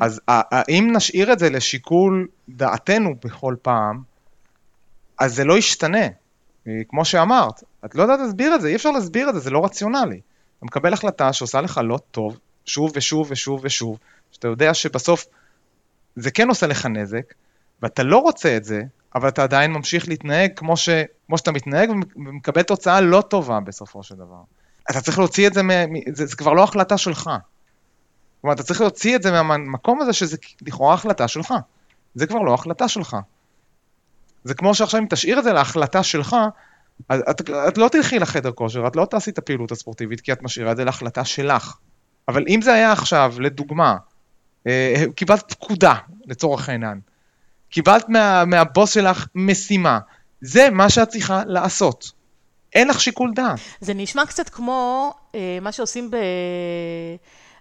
[0.00, 0.20] אז
[0.68, 4.02] אם נשאיר את זה לשיקול דעתנו בכל פעם,
[5.18, 6.06] אז זה לא ישתנה.
[6.88, 9.64] כמו שאמרת, את לא יודעת להסביר את זה, אי אפשר להסביר את זה, זה לא
[9.64, 10.20] רציונלי.
[10.58, 13.98] אתה מקבל החלטה שעושה לך לא טוב, שוב ושוב ושוב ושוב,
[14.32, 15.26] שאתה יודע שבסוף
[16.16, 17.34] זה כן עושה לך נזק,
[17.82, 18.82] ואתה לא רוצה את זה,
[19.14, 20.88] אבל אתה עדיין ממשיך להתנהג כמו, ש,
[21.26, 24.40] כמו שאתה מתנהג ומקבל תוצאה לא טובה בסופו של דבר.
[24.90, 25.62] אתה צריך להוציא את זה,
[26.12, 27.30] זה, זה כבר לא החלטה שלך.
[28.40, 31.54] כלומר, אתה צריך להוציא את זה מהמקום הזה שזה לכאורה החלטה שלך.
[32.14, 33.16] זה כבר לא החלטה שלך.
[34.44, 36.36] זה כמו שעכשיו אם תשאיר את זה להחלטה שלך,
[37.08, 40.42] אז את, את לא תלכי לחדר כושר, את לא תעשי את הפעילות הספורטיבית, כי את
[40.42, 41.76] משאירה את זה להחלטה שלך.
[42.28, 43.96] אבל אם זה היה עכשיו, לדוגמה,
[44.66, 45.94] אה, קיבלת פקודה,
[46.26, 47.00] לצורך העניין,
[47.72, 49.98] קיבלת מה, מהבוס שלך משימה,
[50.40, 52.12] זה מה שאת צריכה לעשות.
[52.74, 53.58] אין לך שיקול דעת.
[53.80, 56.16] זה נשמע קצת כמו אה, מה שעושים ב...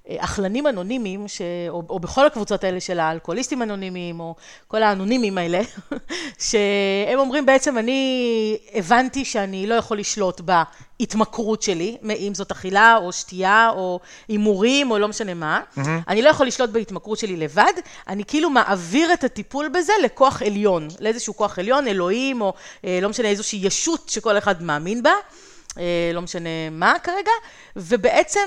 [0.10, 1.41] אכלנים אנונימיים, ש...
[1.70, 4.36] או, או בכל הקבוצות האלה של האלכוהוליסטים אנונימיים, או
[4.68, 5.62] כל האנונימים האלה,
[6.47, 13.14] שהם אומרים בעצם, אני הבנתי שאני לא יכול לשלוט בהתמכרות שלי, אם זאת אכילה, או
[13.14, 15.62] שתייה, או הימורים, או לא משנה מה.
[15.78, 15.82] Mm-hmm.
[16.08, 17.74] אני לא יכול לשלוט בהתמכרות שלי לבד,
[18.08, 22.54] אני כאילו מעביר את הטיפול בזה לכוח עליון, לאיזשהו כוח עליון, אלוהים, או
[22.86, 25.14] אה, לא משנה, איזושהי ישות שכל אחד מאמין בה.
[25.78, 27.32] אה, לא משנה מה כרגע,
[27.76, 28.39] ובעצם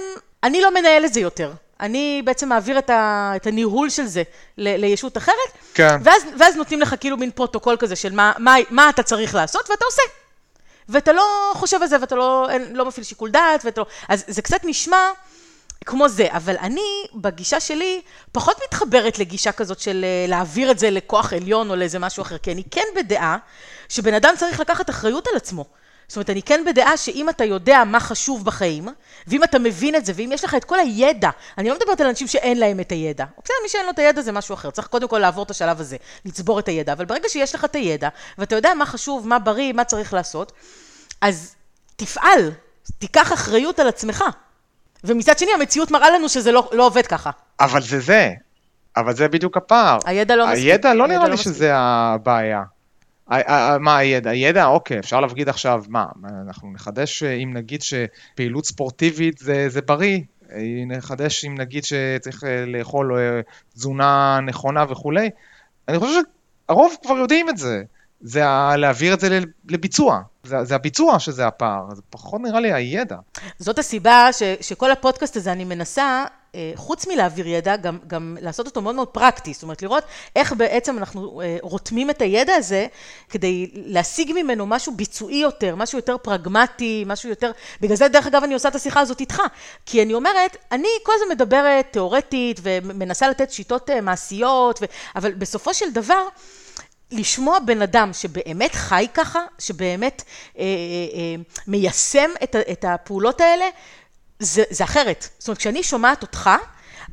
[0.45, 1.53] אני לא מנהל את זה יותר.
[1.81, 4.23] אני בעצם מעביר את, ה, את הניהול של זה
[4.59, 5.35] ל, לישות אחרת,
[5.75, 5.97] כן.
[6.05, 9.71] ואז, ואז נותנים לך כאילו מין פרוטוקול כזה של מה, מה, מה אתה צריך לעשות,
[9.71, 10.03] ואתה עושה.
[10.89, 13.87] ואתה לא חושב על זה, ואתה לא, אין, לא מפעיל שיקול דעת, ואתה לא...
[14.09, 15.11] אז זה קצת נשמע
[15.85, 18.01] כמו זה, אבל אני, בגישה שלי,
[18.33, 22.39] פחות מתחברת לגישה כזאת של אה, להעביר את זה לכוח עליון או לאיזה משהו אחר,
[22.39, 23.37] כי אני כן בדעה
[23.89, 25.65] שבן אדם צריך לקחת אחריות על עצמו.
[26.09, 28.89] זאת אומרת, אני כן בדעה שאם אתה יודע מה חשוב בחיים,
[29.27, 32.07] ואם אתה מבין את זה, ואם יש לך את כל הידע, אני לא מדברת על
[32.07, 33.25] אנשים שאין להם את הידע.
[33.45, 35.81] בסדר, מי שאין לו את הידע זה משהו אחר, צריך קודם כל לעבור את השלב
[35.81, 39.39] הזה, לצבור את הידע, אבל ברגע שיש לך את הידע, ואתה יודע מה חשוב, מה
[39.39, 40.53] בריא, מה צריך לעשות,
[41.21, 41.55] אז
[41.97, 42.51] תפעל,
[42.99, 44.25] תיקח אחריות על עצמך.
[45.05, 47.31] ומצד שני, המציאות מראה לנו שזה לא, לא עובד ככה.
[47.61, 48.31] אבל זה זה.
[48.97, 49.99] אבל זה בדיוק הפער.
[50.05, 50.65] הידע לא מספיק.
[50.65, 52.63] הידע לא נראה לי לא שזה הבעיה.
[53.81, 54.31] מה הידע?
[54.31, 56.07] הידע, אוקיי, אפשר להגיד עכשיו, מה,
[56.47, 60.21] אנחנו נחדש אם נגיד שפעילות ספורטיבית זה, זה בריא,
[60.87, 63.41] נחדש אם נגיד שצריך אה, לאכול אה,
[63.75, 65.31] תזונה נכונה וכולי,
[65.89, 66.21] אני חושב
[66.69, 67.83] שהרוב כבר יודעים את זה,
[68.21, 68.41] זה
[68.77, 73.17] להעביר את זה לביצוע, זה, זה הביצוע שזה הפער, זה פחות נראה לי הידע.
[73.59, 76.25] זאת הסיבה ש, שכל הפודקאסט הזה אני מנסה אה,
[76.75, 80.05] חוץ מלהעביר ידע, גם, גם לעשות אותו מאוד מאוד פרקטי, זאת אומרת, לראות
[80.37, 82.87] איך בעצם אנחנו אה, רותמים את הידע הזה
[83.29, 87.51] כדי להשיג ממנו משהו ביצועי יותר, משהו יותר פרגמטי, משהו יותר...
[87.81, 89.43] בגלל זה, דרך אגב, אני עושה את השיחה הזאת איתך,
[89.87, 94.85] כי אני אומרת, אני כל הזמן מדברת תיאורטית ומנסה לתת שיטות אה, מעשיות, ו...
[95.17, 96.29] אבל בסופו של דבר,
[97.11, 100.23] לשמוע בן אדם שבאמת חי ככה, שבאמת
[100.59, 100.67] אה, אה,
[101.19, 103.65] אה, מיישם את, את הפעולות האלה,
[104.39, 105.29] זה, זה אחרת.
[105.39, 106.51] זאת אומרת, כשאני שומעת אותך,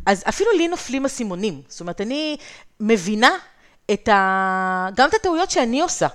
[0.06, 1.62] אז אפילו לי נופלים אסימונים.
[1.68, 2.38] זאת אומרת, אני
[2.80, 3.32] מבינה
[3.94, 4.88] את ה...
[4.96, 6.08] גם את הטעויות שאני עושה,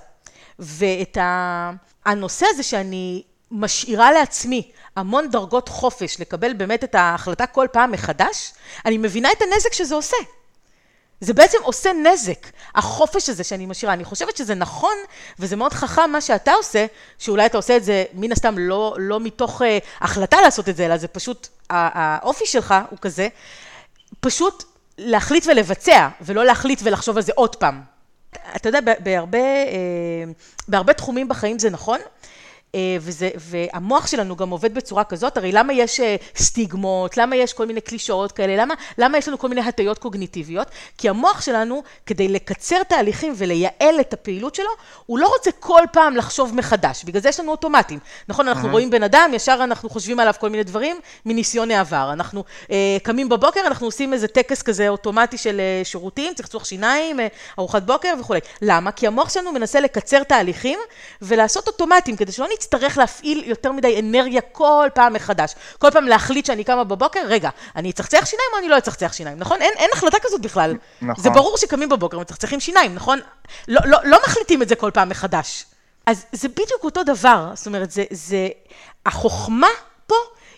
[0.59, 1.71] ואת ה...
[2.05, 8.53] הנושא הזה שאני משאירה לעצמי המון דרגות חופש לקבל באמת את ההחלטה כל פעם מחדש,
[8.85, 10.17] אני מבינה את הנזק שזה עושה.
[11.21, 13.93] זה בעצם עושה נזק, החופש הזה שאני משאירה.
[13.93, 14.95] אני חושבת שזה נכון,
[15.39, 16.85] וזה מאוד חכם מה שאתה עושה,
[17.19, 19.65] שאולי אתה עושה את זה מן הסתם לא, לא מתוך uh,
[20.01, 23.27] החלטה לעשות את זה, אלא זה פשוט, האופי שלך הוא כזה,
[24.19, 24.63] פשוט
[24.97, 27.81] להחליט ולבצע, ולא להחליט ולחשוב על זה עוד פעם.
[28.55, 30.23] אתה יודע, בהרבה, אה,
[30.67, 31.99] בהרבה תחומים בחיים זה נכון,
[32.99, 37.65] וזה, והמוח שלנו גם עובד בצורה כזאת, הרי למה יש אה, סטיגמות, למה יש כל
[37.65, 40.67] מיני קלישאות כאלה, למה, למה יש לנו כל מיני הטיות קוגניטיביות?
[40.97, 44.69] כי המוח שלנו, כדי לקצר תהליכים ולייעל את הפעילות שלו,
[45.05, 47.99] הוא לא רוצה כל פעם לחשוב מחדש, בגלל זה יש לנו אוטומטים.
[48.27, 52.09] נכון, אנחנו רואים בן אדם, ישר אנחנו חושבים עליו כל מיני דברים מניסיון העבר.
[52.13, 57.19] אנחנו אה, קמים בבוקר, אנחנו עושים איזה טקס כזה אוטומטי של אה, שירותים, צחצוח שיניים,
[57.19, 57.27] אה,
[57.59, 58.39] ארוחת בוקר וכולי.
[58.61, 58.91] למה?
[58.91, 60.79] כי המוח שלנו מנסה לקצר תהליכים
[61.21, 65.55] ולעשות אוטומטים, כדי שלא אצטרך להפעיל יותר מדי אנרגיה כל פעם מחדש.
[65.79, 69.37] כל פעם להחליט שאני קמה בבוקר, רגע, אני אצחצח שיניים או אני לא אצחצח שיניים,
[69.39, 69.61] נכון?
[69.61, 70.75] אין, אין החלטה כזאת בכלל.
[71.01, 71.23] נכון.
[71.23, 73.19] זה ברור שקמים בבוקר ומצחצחים שיניים, נכון?
[73.67, 75.65] לא, לא, לא מחליטים את זה כל פעם מחדש.
[76.05, 78.47] אז זה בדיוק אותו דבר, זאת אומרת, זה, זה,
[79.05, 79.67] החוכמה
[80.07, 80.15] פה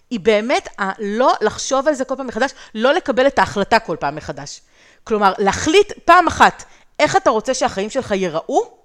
[0.09, 4.15] היא באמת לא לחשוב על זה כל פעם מחדש, לא לקבל את ההחלטה כל פעם
[4.15, 4.61] מחדש.
[5.03, 6.63] כלומר, להחליט פעם אחת
[6.99, 8.79] איך אתה רוצה שהחיים שלך ייראו,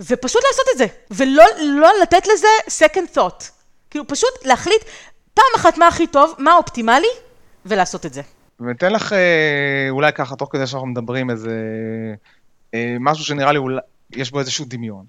[0.00, 2.48] ופשוט לעשות את זה, ולא לא לתת לזה
[2.84, 3.44] second thought.
[3.90, 4.84] כאילו, פשוט להחליט
[5.34, 7.06] פעם אחת מה הכי טוב, מה האופטימלי,
[7.66, 8.22] ולעשות את זה.
[8.60, 11.60] וניתן לך אה, אולי ככה, תוך כדי שאנחנו מדברים, איזה
[12.74, 13.80] אה, משהו שנראה לי אולי,
[14.10, 15.04] יש בו איזשהו דמיון.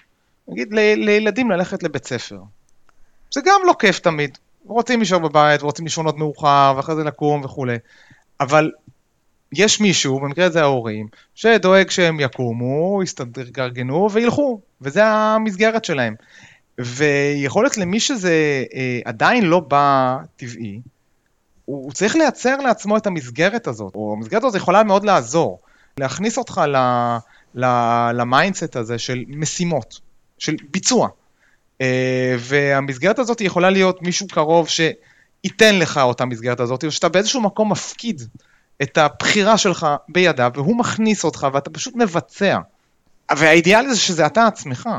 [0.48, 2.40] נגיד ל, לילדים ללכת לבית ספר.
[3.34, 4.38] זה גם לא כיף תמיד.
[4.66, 7.78] רוצים להישאר בבית, רוצים לישון עוד מאוחר, ואחרי זה לקום וכולי.
[8.40, 8.72] אבל
[9.54, 13.00] יש מישהו, במקרה הזה ההורים, שדואג שהם יקומו,
[13.48, 16.16] יתארגנו וילכו, וזה המסגרת שלהם.
[16.80, 20.80] ויכול להיות למי שזה אה, עדיין לא בא טבעי,
[21.66, 25.60] הוא, הוא צריך לייצר לעצמו את המסגרת הזאת, או המסגרת הזאת יכולה מאוד לעזור,
[25.98, 26.76] להכניס אותך ל,
[27.56, 27.66] ל,
[28.14, 30.00] ל mindset הזה של משימות,
[30.38, 31.10] של ביצוע.
[31.82, 37.42] אה, והמסגרת הזאת יכולה להיות מישהו קרוב שייתן לך אותה מסגרת הזאת, או שאתה באיזשהו
[37.42, 38.22] מקום מפקיד
[38.82, 42.60] את הבחירה שלך בידיו, והוא מכניס אותך ואתה פשוט מבצע.
[43.38, 44.90] והאידיאל זה שזה אתה עצמך.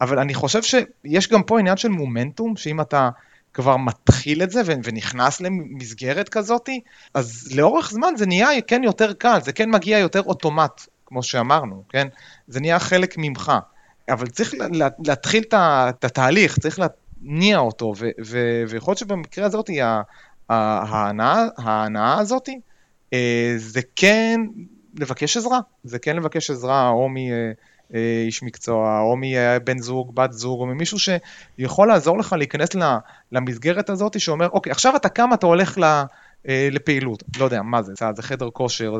[0.00, 3.10] אבל אני חושב שיש גם פה עניין של מומנטום, שאם אתה
[3.54, 6.80] כבר מתחיל את זה ונכנס למסגרת כזאתי,
[7.14, 11.82] אז לאורך זמן זה נהיה כן יותר קל, זה כן מגיע יותר אוטומט, כמו שאמרנו,
[11.88, 12.08] כן?
[12.48, 13.52] זה נהיה חלק ממך.
[14.08, 14.54] אבל צריך
[15.06, 17.92] להתחיל את התהליך, צריך להניע אותו,
[18.68, 19.70] ויכול להיות שבמקרה הזאת,
[20.48, 22.58] ההנאה הזאתי, אה,
[23.56, 24.40] זה כן
[24.98, 30.66] לבקש עזרה, זה כן לבקש עזרה או מאיש מקצוע, או מבן זוג, בת זוג, או
[30.66, 32.68] ממישהו שיכול לעזור לך להיכנס
[33.32, 35.78] למסגרת הזאת, שאומר, אוקיי, עכשיו אתה קם, אתה הולך
[36.48, 38.92] אה, לפעילות, לא יודע, מה זה, זה חדר כושר,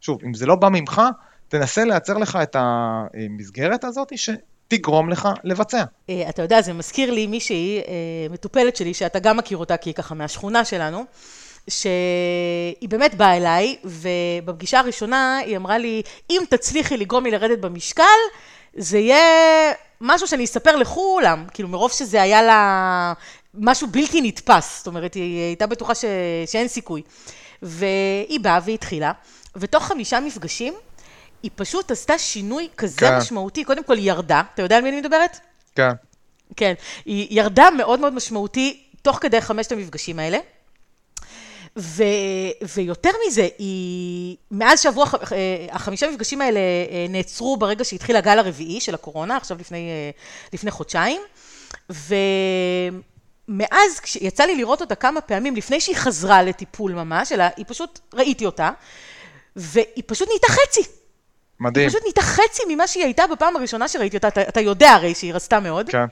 [0.00, 1.02] שוב, אם זה לא בא ממך,
[1.48, 4.30] תנסה לייצר לך את המסגרת הזאת, ש...
[4.68, 5.84] תגרום לך לבצע.
[6.10, 7.80] אה, אתה יודע, זה מזכיר לי מישהי,
[8.30, 11.04] מטופלת שלי, שאתה גם מכיר אותה, כי היא ככה מהשכונה שלנו.
[11.70, 18.02] שהיא באמת באה אליי, ובפגישה הראשונה היא אמרה לי, אם תצליחי לגרום לי לרדת במשקל,
[18.76, 23.12] זה יהיה משהו שאני אספר לכולם, כאילו מרוב שזה היה לה
[23.54, 26.04] משהו בלתי נתפס, זאת אומרת, היא הייתה בטוחה ש...
[26.46, 27.02] שאין סיכוי.
[27.62, 29.12] והיא באה והתחילה,
[29.56, 30.74] ותוך חמישה מפגשים,
[31.42, 33.18] היא פשוט עשתה שינוי כזה כן.
[33.18, 33.64] משמעותי.
[33.64, 35.40] קודם כל, היא ירדה, אתה יודע על מי אני מדברת?
[35.74, 35.90] כן.
[36.56, 40.38] כן, היא ירדה מאוד מאוד משמעותי תוך כדי חמשת המפגשים האלה.
[41.76, 42.02] ו,
[42.74, 45.08] ויותר מזה, היא, מאז שעברו אה,
[45.70, 50.10] החמישה מפגשים האלה אה, נעצרו ברגע שהתחיל הגל הרביעי של הקורונה, עכשיו לפני, אה,
[50.52, 51.20] לפני חודשיים,
[51.90, 53.00] ומאז
[54.02, 58.46] כשיצא לי לראות אותה כמה פעמים, לפני שהיא חזרה לטיפול ממש, אלא היא פשוט, ראיתי
[58.46, 58.70] אותה,
[59.56, 60.82] והיא פשוט נהייתה חצי.
[61.60, 61.82] מדהים.
[61.82, 65.14] היא פשוט נהייתה חצי ממה שהיא הייתה בפעם הראשונה שראיתי אותה, אתה, אתה יודע הרי
[65.14, 65.90] שהיא רצתה מאוד.
[65.90, 66.06] כן.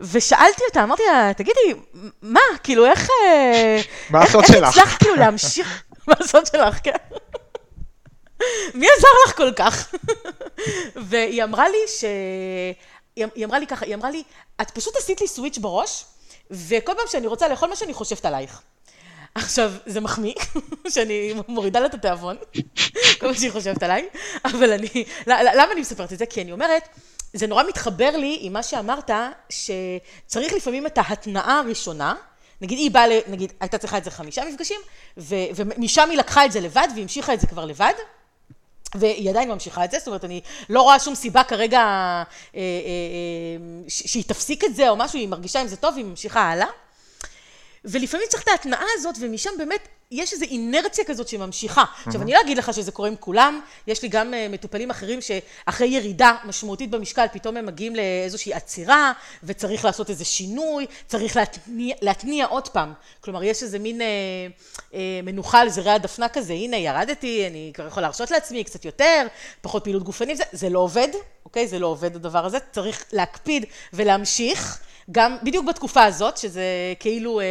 [0.00, 1.74] ושאלתי אותה, אמרתי לה, תגידי,
[2.22, 3.08] מה, כאילו, איך...
[3.10, 3.80] אה,
[4.10, 4.56] מה הסוד שלך?
[4.56, 5.82] איך הצלחת כאילו להמשיך...
[6.08, 6.92] מה הסוד שלך, כן.
[8.74, 9.94] מי עזר לך כל כך?
[10.96, 12.04] והיא אמרה לי ש...
[13.16, 14.22] היא אמרה לי ככה, היא אמרה לי,
[14.60, 16.04] את פשוט עשית לי סוויץ' בראש,
[16.50, 18.60] וכל פעם שאני רוצה לאכול משהו, אני חושבת עלייך.
[19.34, 20.34] עכשיו, זה מחמיא,
[20.94, 22.36] שאני מורידה לה את התיאבון,
[23.20, 24.08] כל פעם שהיא חושבת עליי,
[24.44, 26.26] אבל אני, למה אני מספרת את זה?
[26.26, 26.88] כי אני אומרת,
[27.32, 29.10] זה נורא מתחבר לי עם מה שאמרת,
[29.48, 32.14] שצריך לפעמים את ההתנאה הראשונה,
[32.60, 34.80] נגיד היא באה, נגיד הייתה צריכה את זה חמישה מפגשים,
[35.18, 37.92] ו, ומשם היא לקחה את זה לבד והמשיכה את זה כבר לבד,
[38.94, 42.22] והיא עדיין ממשיכה את זה, זאת אומרת, אני לא רואה שום סיבה כרגע אה,
[42.54, 46.40] אה, אה, שהיא תפסיק את זה או משהו, היא מרגישה עם זה טוב, היא ממשיכה
[46.40, 46.66] הלאה.
[47.84, 51.82] ולפעמים צריך את ההתנעה הזאת, ומשם באמת יש איזו אינרציה כזאת שממשיכה.
[51.82, 52.06] Mm-hmm.
[52.06, 55.18] עכשיו, אני לא אגיד לך שזה קורה עם כולם, יש לי גם uh, מטופלים אחרים
[55.20, 59.12] שאחרי ירידה משמעותית במשקל, פתאום הם מגיעים לאיזושהי עצירה,
[59.44, 62.92] וצריך לעשות איזה שינוי, צריך להתניע, להתניע עוד פעם.
[63.20, 64.04] כלומר, יש איזה מין uh,
[64.90, 69.26] uh, מנוחה על זרי הדפנה כזה, הנה, ירדתי, אני כבר יכול להרשות לעצמי קצת יותר,
[69.60, 71.08] פחות פעילות גופנית, זה, זה לא עובד,
[71.44, 71.68] אוקיי?
[71.68, 74.80] זה לא עובד הדבר הזה, צריך להקפיד ולהמשיך.
[75.12, 76.64] גם בדיוק בתקופה הזאת, שזה
[77.00, 77.46] כאילו אה,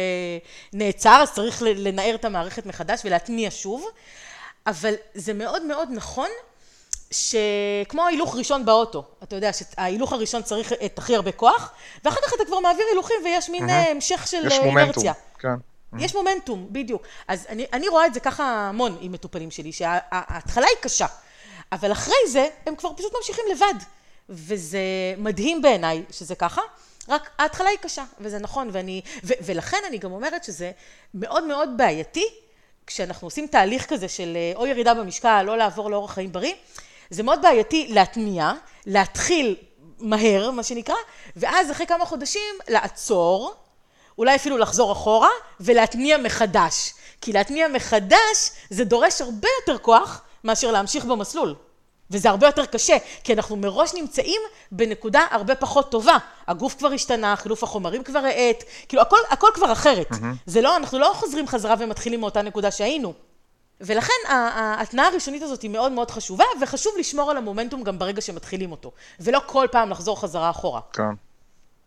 [0.72, 3.86] נעצר, אז צריך לנער את המערכת מחדש ולהתניע שוב,
[4.66, 6.28] אבל זה מאוד מאוד נכון
[7.10, 11.72] שכמו הילוך ראשון באוטו, אתה יודע שההילוך הראשון צריך את הכי הרבה כוח,
[12.04, 13.72] ואחר כך אתה כבר מעביר הילוכים ויש מין mm-hmm.
[13.72, 14.72] המשך של יש אינרציה.
[14.72, 15.04] מומנטום,
[15.38, 15.48] כן.
[15.48, 16.04] Mm-hmm.
[16.04, 17.02] יש מומנטום, בדיוק.
[17.28, 21.06] אז אני, אני רואה את זה ככה המון עם מטופלים שלי, שההתחלה היא קשה,
[21.72, 23.84] אבל אחרי זה הם כבר פשוט ממשיכים לבד,
[24.28, 24.78] וזה
[25.18, 26.62] מדהים בעיניי שזה ככה.
[27.10, 30.70] רק ההתחלה היא קשה, וזה נכון, ואני, ו, ולכן אני גם אומרת שזה
[31.14, 32.24] מאוד מאוד בעייתי,
[32.86, 36.54] כשאנחנו עושים תהליך כזה של אה, או ירידה במשקל, או לעבור לאורח חיים בריא,
[37.10, 38.52] זה מאוד בעייתי להתניע,
[38.86, 39.56] להתחיל
[39.98, 40.94] מהר, מה שנקרא,
[41.36, 43.54] ואז אחרי כמה חודשים לעצור,
[44.18, 45.28] אולי אפילו לחזור אחורה,
[45.60, 46.94] ולהתניע מחדש.
[47.20, 51.54] כי להתניע מחדש זה דורש הרבה יותר כוח מאשר להמשיך במסלול.
[52.10, 54.40] וזה הרבה יותר קשה, כי אנחנו מראש נמצאים
[54.72, 56.16] בנקודה הרבה פחות טובה.
[56.48, 60.10] הגוף כבר השתנה, חילוף החומרים כבר האט, כאילו הכל, הכל כבר אחרת.
[60.10, 60.24] Mm-hmm.
[60.46, 63.12] זה לא, אנחנו לא חוזרים חזרה ומתחילים מאותה נקודה שהיינו.
[63.80, 68.70] ולכן ההתנאה הראשונית הזאת היא מאוד מאוד חשובה, וחשוב לשמור על המומנטום גם ברגע שמתחילים
[68.70, 70.80] אותו, ולא כל פעם לחזור חזרה אחורה.
[70.92, 71.02] כן.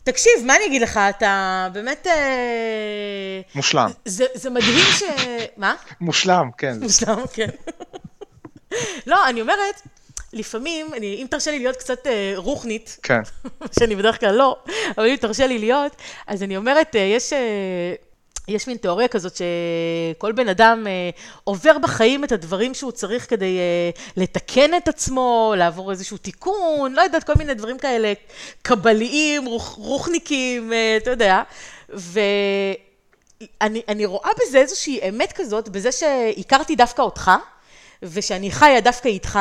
[0.03, 2.07] תקשיב, מה אני אגיד לך, אתה באמת...
[2.07, 3.91] אה, מושלם.
[4.05, 5.03] זה, זה מדהים ש...
[5.57, 5.75] מה?
[6.01, 6.79] מושלם, כן.
[6.81, 7.49] מושלם, כן.
[9.07, 9.81] לא, אני אומרת,
[10.33, 13.21] לפעמים, אני, אם תרשה לי להיות קצת אה, רוחנית, כן.
[13.79, 14.57] שאני בדרך כלל לא,
[14.97, 15.95] אבל אם תרשה לי להיות,
[16.27, 17.33] אז אני אומרת, אה, יש...
[17.33, 17.93] אה,
[18.47, 21.09] יש מין תיאוריה כזאת שכל בן אדם אה,
[21.43, 27.01] עובר בחיים את הדברים שהוא צריך כדי אה, לתקן את עצמו, לעבור איזשהו תיקון, לא
[27.01, 28.13] יודעת, כל מיני דברים כאלה
[28.61, 31.41] קבליים, רוח, רוחניקים, אה, אתה יודע.
[33.61, 37.31] ואני רואה בזה איזושהי אמת כזאת, בזה שהכרתי דווקא אותך,
[38.03, 39.39] ושאני חיה דווקא איתך,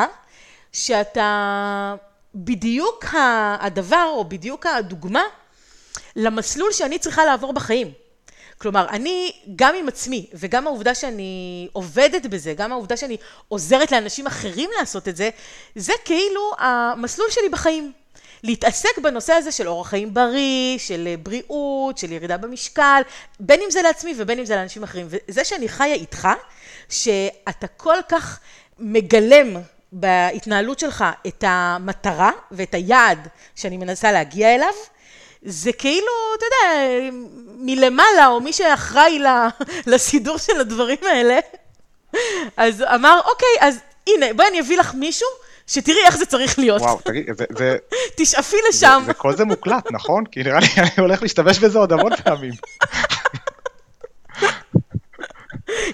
[0.72, 1.94] שאתה
[2.34, 3.04] בדיוק
[3.60, 5.22] הדבר, או בדיוק הדוגמה,
[6.16, 7.92] למסלול שאני צריכה לעבור בחיים.
[8.58, 13.16] כלומר, אני, גם עם עצמי, וגם העובדה שאני עובדת בזה, גם העובדה שאני
[13.48, 15.30] עוזרת לאנשים אחרים לעשות את זה,
[15.76, 17.92] זה כאילו המסלול שלי בחיים.
[18.44, 23.02] להתעסק בנושא הזה של אורח חיים בריא, של בריאות, של ירידה במשקל,
[23.40, 25.06] בין אם זה לעצמי ובין אם זה לאנשים אחרים.
[25.08, 26.28] וזה שאני חיה איתך,
[26.88, 28.40] שאתה כל כך
[28.78, 29.56] מגלם
[29.93, 34.72] בהתנהלות שלך את המטרה ואת היעד שאני מנסה להגיע אליו,
[35.43, 37.11] זה כאילו, אתה יודע,
[37.57, 39.22] מלמעלה, או מי שאחראי
[39.86, 41.38] לסידור של הדברים האלה,
[42.57, 45.28] אז אמר, אוקיי, אז הנה, בואי אני אביא לך מישהו,
[45.66, 46.82] שתראי איך זה צריך להיות.
[46.82, 46.99] וואו,
[47.34, 47.45] זה...
[47.59, 47.76] זה
[48.16, 49.05] תשאפי לשם.
[49.07, 50.24] וכל זה מוקלט, נכון?
[50.26, 52.53] כי נראה לי אני הולך להשתמש בזה עוד המון פעמים.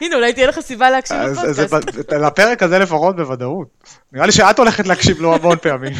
[0.00, 2.12] הנה, אולי תהיה לך סיבה להקשיב לפודקאסט.
[2.12, 3.68] לפרק הזה לפחות בוודאות.
[4.12, 5.92] נראה לי שאת הולכת להקשיב לו המון פעמים.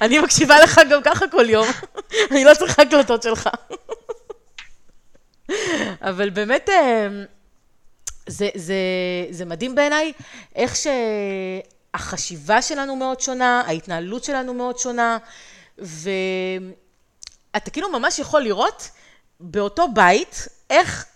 [0.00, 1.66] אני מקשיבה לך גם ככה כל יום,
[2.30, 3.48] אני לא צריכה הקלטות שלך.
[6.02, 7.08] אבל באמת, אה,
[8.26, 8.74] זה, זה,
[9.30, 10.12] זה מדהים בעיניי,
[10.54, 10.76] איך
[11.96, 15.18] שהחשיבה שלנו מאוד שונה, ההתנהלות שלנו מאוד שונה,
[15.78, 18.90] ואתה כאילו ממש יכול לראות
[19.40, 21.06] באותו בית, איך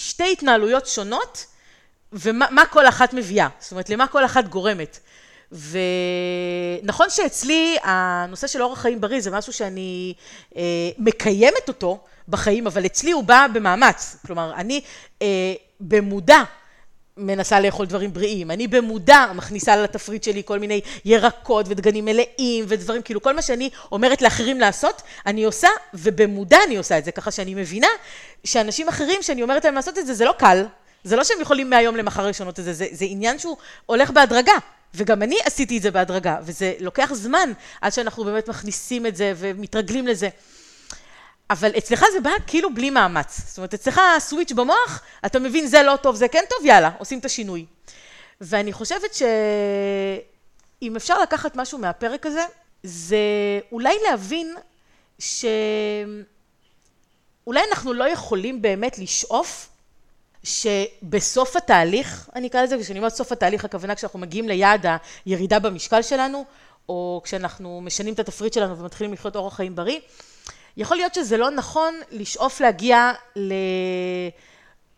[0.00, 1.46] שתי התנהלויות שונות,
[2.12, 4.98] ומה כל אחת מביאה, זאת אומרת, למה כל אחת גורמת.
[6.82, 10.14] ונכון שאצלי הנושא של אורח חיים בריא זה משהו שאני
[10.56, 10.62] אה,
[10.98, 14.16] מקיימת אותו בחיים, אבל אצלי הוא בא במאמץ.
[14.26, 14.80] כלומר, אני
[15.22, 16.42] אה, במודע
[17.20, 23.02] מנסה לאכול דברים בריאים, אני במודע מכניסה לתפריט שלי כל מיני ירקות ודגנים מלאים ודברים,
[23.02, 27.30] כאילו כל מה שאני אומרת לאחרים לעשות, אני עושה, ובמודע אני עושה את זה, ככה
[27.30, 27.86] שאני מבינה
[28.44, 30.64] שאנשים אחרים שאני אומרת להם לעשות את זה, זה לא קל,
[31.04, 33.56] זה לא שהם יכולים מהיום למחר לשנות את זה, זה, זה עניין שהוא
[33.86, 34.52] הולך בהדרגה.
[34.94, 39.32] וגם אני עשיתי את זה בהדרגה, וזה לוקח זמן עד שאנחנו באמת מכניסים את זה
[39.36, 40.28] ומתרגלים לזה.
[41.50, 43.40] אבל אצלך זה בא כאילו בלי מאמץ.
[43.46, 47.18] זאת אומרת, אצלך הסוויץ' במוח, אתה מבין זה לא טוב, זה כן טוב, יאללה, עושים
[47.18, 47.66] את השינוי.
[48.40, 52.44] ואני חושבת שאם אפשר לקחת משהו מהפרק הזה,
[52.82, 53.16] זה
[53.72, 54.54] אולי להבין
[55.18, 55.40] שאולי
[57.70, 59.68] אנחנו לא יכולים באמת לשאוף
[60.44, 64.86] שבסוף התהליך, אני אקרא לזה, כשאני אומרת סוף התהליך, הכוונה כשאנחנו מגיעים ליעד
[65.24, 66.44] הירידה במשקל שלנו,
[66.88, 70.00] או כשאנחנו משנים את התפריט שלנו ומתחילים לחיות אורח חיים בריא,
[70.76, 73.52] יכול להיות שזה לא נכון לשאוף להגיע ל...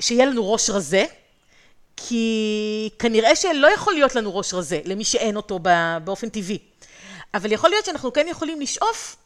[0.00, 1.04] שיהיה לנו ראש רזה,
[1.96, 5.58] כי כנראה שלא יכול להיות לנו ראש רזה, למי שאין אותו
[6.04, 6.58] באופן טבעי.
[7.34, 9.16] אבל יכול להיות שאנחנו כן יכולים לשאוף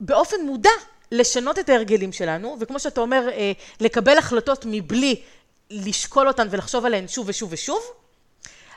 [0.00, 0.70] באופן מודע
[1.12, 5.22] לשנות את ההרגלים שלנו, וכמו שאתה אומר, אה, לקבל החלטות מבלי
[5.70, 7.80] לשקול אותן ולחשוב עליהן שוב ושוב ושוב,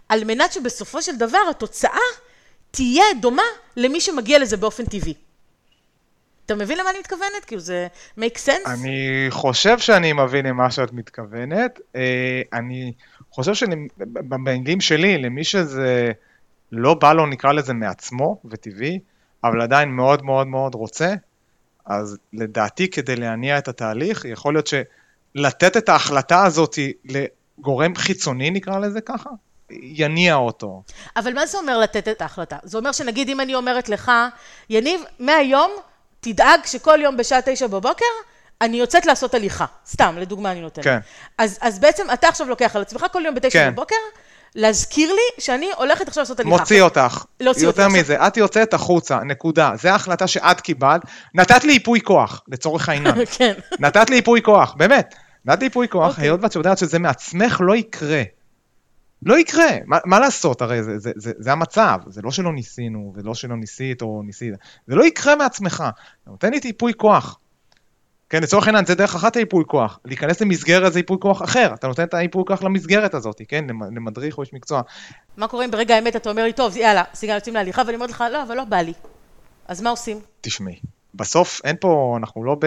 [0.10, 2.00] על מנת שבסופו של דבר התוצאה
[2.72, 3.44] תהיה דומה
[3.78, 5.14] למי שמגיע לזה באופן טבעי.
[6.52, 7.46] אתה מבין למה אני מתכוונת?
[7.48, 7.88] כאילו זה
[8.20, 8.70] make sense?
[8.70, 11.80] אני חושב שאני מבין למה שאת מתכוונת.
[11.96, 12.94] אה, אני
[13.32, 16.12] חושב שבמילים שלי, למי שזה
[16.72, 19.00] לא בא לו, נקרא לזה מעצמו וטבעי,
[19.44, 21.14] אבל עדיין מאוד מאוד מאוד רוצה,
[21.86, 26.76] אז לדעתי כדי להניע את התהליך, יכול להיות שלתת את ההחלטה הזאת
[27.06, 29.30] לגורם חיצוני, נקרא לזה ככה,
[29.72, 30.84] יניע אותו.
[31.16, 32.58] אבל מה זה אומר לתת את ההחלטה?
[32.64, 34.12] זה אומר שנגיד אם אני אומרת לך,
[34.70, 35.72] יניב, מהיום
[36.20, 38.06] תדאג שכל יום בשעה תשע בבוקר
[38.62, 39.66] אני יוצאת לעשות הליכה.
[39.88, 40.84] סתם, לדוגמה אני נותנת.
[40.84, 41.00] כן.
[41.38, 43.72] אז, אז בעצם אתה עכשיו לוקח על עצמך כל יום בתשע כן.
[43.72, 43.96] בבוקר,
[44.56, 46.58] להזכיר לי שאני הולכת עכשיו לעשות הליכה.
[46.58, 47.26] מוציא אותך.
[47.40, 47.96] להוציא יותר אותך.
[47.96, 49.72] מזה, את יוצאת החוצה, נקודה.
[49.82, 51.02] זו ההחלטה שאת קיבלת.
[51.34, 53.26] נתת לי ייפוי כוח, לצורך העניין.
[53.38, 53.54] כן.
[53.80, 55.16] נתת לי ייפוי כוח, באמת.
[55.46, 56.24] נתת לי ייפוי כוח, אוקיי.
[56.24, 58.24] היות ואת יודעת שזה מעצמך לא יקרה.
[59.24, 63.14] לא יקרה, מה, מה לעשות, הרי זה, זה, זה, זה המצב, זה לא שלא ניסינו,
[63.16, 64.54] ולא שלא ניסית או ניסית,
[64.88, 65.84] זה לא יקרה מעצמך,
[66.28, 67.40] נותן לי ייפוי כוח.
[68.30, 71.88] כן, לצורך העניין זה דרך אחת הייפוי כוח, להיכנס למסגרת זה ייפוי כוח אחר, אתה
[71.88, 73.66] נותן את הייפוי כוח למסגרת הזאת, כן,
[73.96, 74.82] למדריך או איש מקצוע.
[75.38, 78.10] מה קורה אם ברגע האמת אתה אומר לי, טוב, יאללה, סיגל יוצאים להליכה, ואני אומרת
[78.10, 78.94] לך, לא, אבל לא בא לי.
[79.68, 80.20] אז מה עושים?
[80.42, 80.80] תשמעי,
[81.16, 82.58] בסוף אין פה, אנחנו לא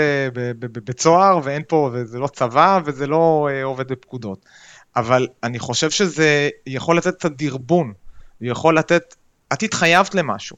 [0.59, 4.47] בבית סוהר, ואין פה, זה לא צבא, וזה לא אה, עובד בפקודות.
[4.97, 7.93] אבל אני חושב שזה יכול לתת את הדרבון,
[8.41, 9.15] יכול לתת,
[9.53, 10.57] את התחייבת למשהו.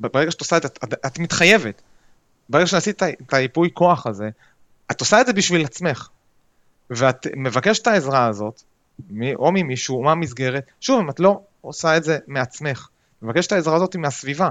[0.00, 1.82] ברגע שאת עושה את זה, את, את מתחייבת.
[2.48, 4.28] ברגע שעשית את היפוי כוח הזה,
[4.90, 6.08] את עושה את זה בשביל עצמך.
[6.90, 8.62] ואת מבקשת את העזרה הזאת,
[9.34, 12.88] או ממישהו, או מהמסגרת, שוב, אם את לא עושה את זה מעצמך,
[13.22, 14.50] מבקשת את העזרה הזאת מהסביבה.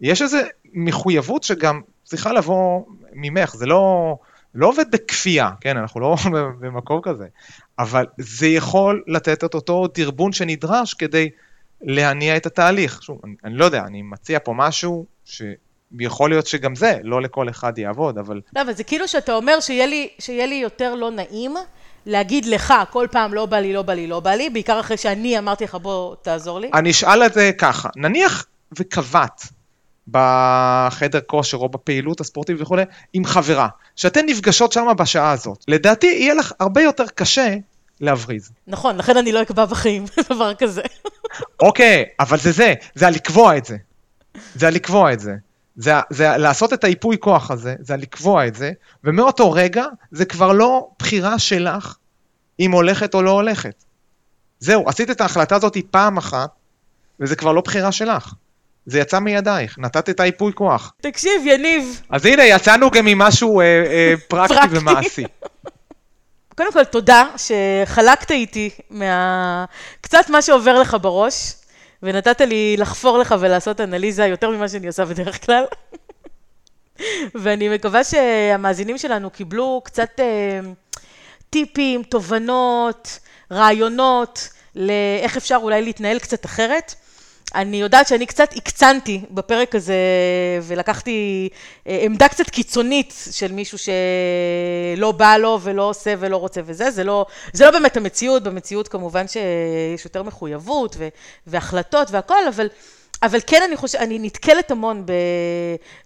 [0.00, 0.38] יש איזו
[0.72, 4.16] מחויבות שגם צריכה לבוא ממך, זה לא,
[4.54, 6.16] לא עובד בכפייה, כן, אנחנו לא
[6.60, 7.26] במקום כזה,
[7.78, 11.30] אבל זה יכול לתת את אותו דרבון שנדרש כדי
[11.82, 13.02] להניע את התהליך.
[13.02, 17.48] שוב, אני, אני לא יודע, אני מציע פה משהו שיכול להיות שגם זה, לא לכל
[17.48, 18.40] אחד יעבוד, אבל...
[18.56, 21.54] לא, אבל זה כאילו שאתה אומר שיהיה לי, שיהיה לי יותר לא נעים
[22.06, 24.96] להגיד לך כל פעם לא בא לי, לא בא לי, לא בא לי, בעיקר אחרי
[24.96, 26.70] שאני אמרתי לך בוא תעזור לי.
[26.74, 28.46] אני אשאל את זה ככה, נניח
[28.78, 29.42] וקבעת
[30.08, 32.82] בחדר כושר או בפעילות הספורטיבית וכולי,
[33.12, 35.64] עם חברה, שאתן נפגשות שם בשעה הזאת.
[35.68, 37.56] לדעתי יהיה לך הרבה יותר קשה
[38.00, 38.50] להבריז.
[38.66, 40.82] נכון, לכן אני לא אקבע בחיים דבר כזה.
[41.60, 43.76] אוקיי, אבל זה זה, זה הלקבוע את זה.
[44.54, 45.34] זה הלקבוע את זה.
[45.76, 48.72] זה, זה לעשות את היפוי כוח הזה, זה לקבוע את זה,
[49.04, 51.96] ומאותו רגע זה כבר לא בחירה שלך
[52.60, 53.84] אם הולכת או לא הולכת.
[54.58, 56.50] זהו, עשית את ההחלטה הזאת פעם אחת,
[57.20, 58.34] וזה כבר לא בחירה שלך.
[58.86, 60.92] זה יצא מידייך, נתת את היפוי כוח.
[61.00, 62.02] תקשיב, יניב.
[62.10, 65.24] אז הנה, יצאנו גם ממשהו אה, אה, פרקטי ומעשי.
[66.56, 69.64] קודם כל, תודה שחלקת איתי מה...
[70.00, 71.52] קצת מה שעובר לך בראש,
[72.02, 75.64] ונתת לי לחפור לך ולעשות אנליזה יותר ממה שאני עושה בדרך כלל.
[77.42, 80.60] ואני מקווה שהמאזינים שלנו קיבלו קצת אה,
[81.50, 83.18] טיפים, תובנות,
[83.52, 86.94] רעיונות לאיך אפשר אולי להתנהל קצת אחרת.
[87.54, 89.94] אני יודעת שאני קצת הקצנתי בפרק הזה,
[90.62, 91.48] ולקחתי
[91.86, 97.04] אה, עמדה קצת קיצונית של מישהו שלא בא לו ולא עושה ולא רוצה וזה, זה
[97.04, 101.08] לא, זה לא באמת המציאות, במציאות כמובן שיש יותר מחויבות ו,
[101.46, 102.68] והחלטות והכל, אבל...
[103.22, 105.06] אבל כן, אני חושבת, אני נתקלת המון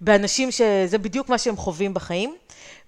[0.00, 2.34] באנשים שזה בדיוק מה שהם חווים בחיים.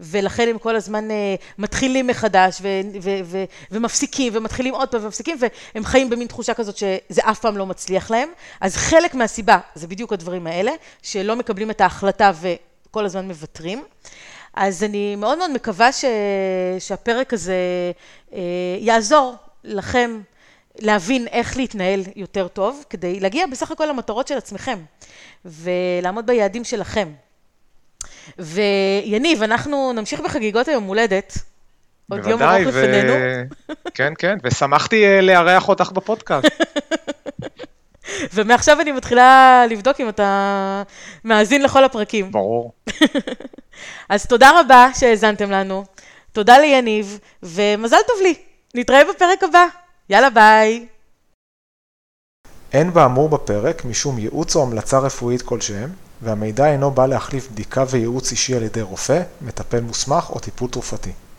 [0.00, 5.36] ולכן הם כל הזמן אה, מתחילים מחדש ו- ו- ו- ומפסיקים ומתחילים עוד פעם ומפסיקים
[5.40, 8.28] והם חיים במין תחושה כזאת שזה אף פעם לא מצליח להם.
[8.60, 10.72] אז חלק מהסיבה זה בדיוק הדברים האלה,
[11.02, 13.84] שלא מקבלים את ההחלטה וכל הזמן מוותרים.
[14.54, 16.04] אז אני מאוד מאוד מקווה ש...
[16.78, 17.54] שהפרק הזה
[18.32, 18.40] אה,
[18.78, 19.34] יעזור
[19.64, 20.20] לכם
[20.78, 24.78] להבין איך להתנהל יותר טוב, כדי להגיע בסך הכל למטרות של עצמכם
[25.44, 27.12] ולעמוד ביעדים שלכם.
[28.38, 31.38] ויניב, אנחנו נמשיך בחגיגות היום הולדת.
[32.10, 33.12] עוד יום ארוך לפנינו.
[33.94, 36.46] כן, כן, ושמחתי אה, לארח אותך בפודקאסט.
[38.34, 40.82] ומעכשיו אני מתחילה לבדוק אם אתה
[41.24, 42.32] מאזין לכל הפרקים.
[42.32, 42.72] ברור.
[44.08, 45.84] אז תודה רבה שהאזנתם לנו.
[46.32, 48.34] תודה ליניב, ומזל טוב לי.
[48.74, 49.66] נתראה בפרק הבא.
[50.10, 50.86] יאללה ביי.
[52.72, 55.90] אין באמור בפרק משום ייעוץ או המלצה רפואית כלשהם,
[56.22, 61.12] והמידע אינו בא להחליף בדיקה וייעוץ אישי על ידי רופא, מטפל מוסמך או טיפול תרופתי.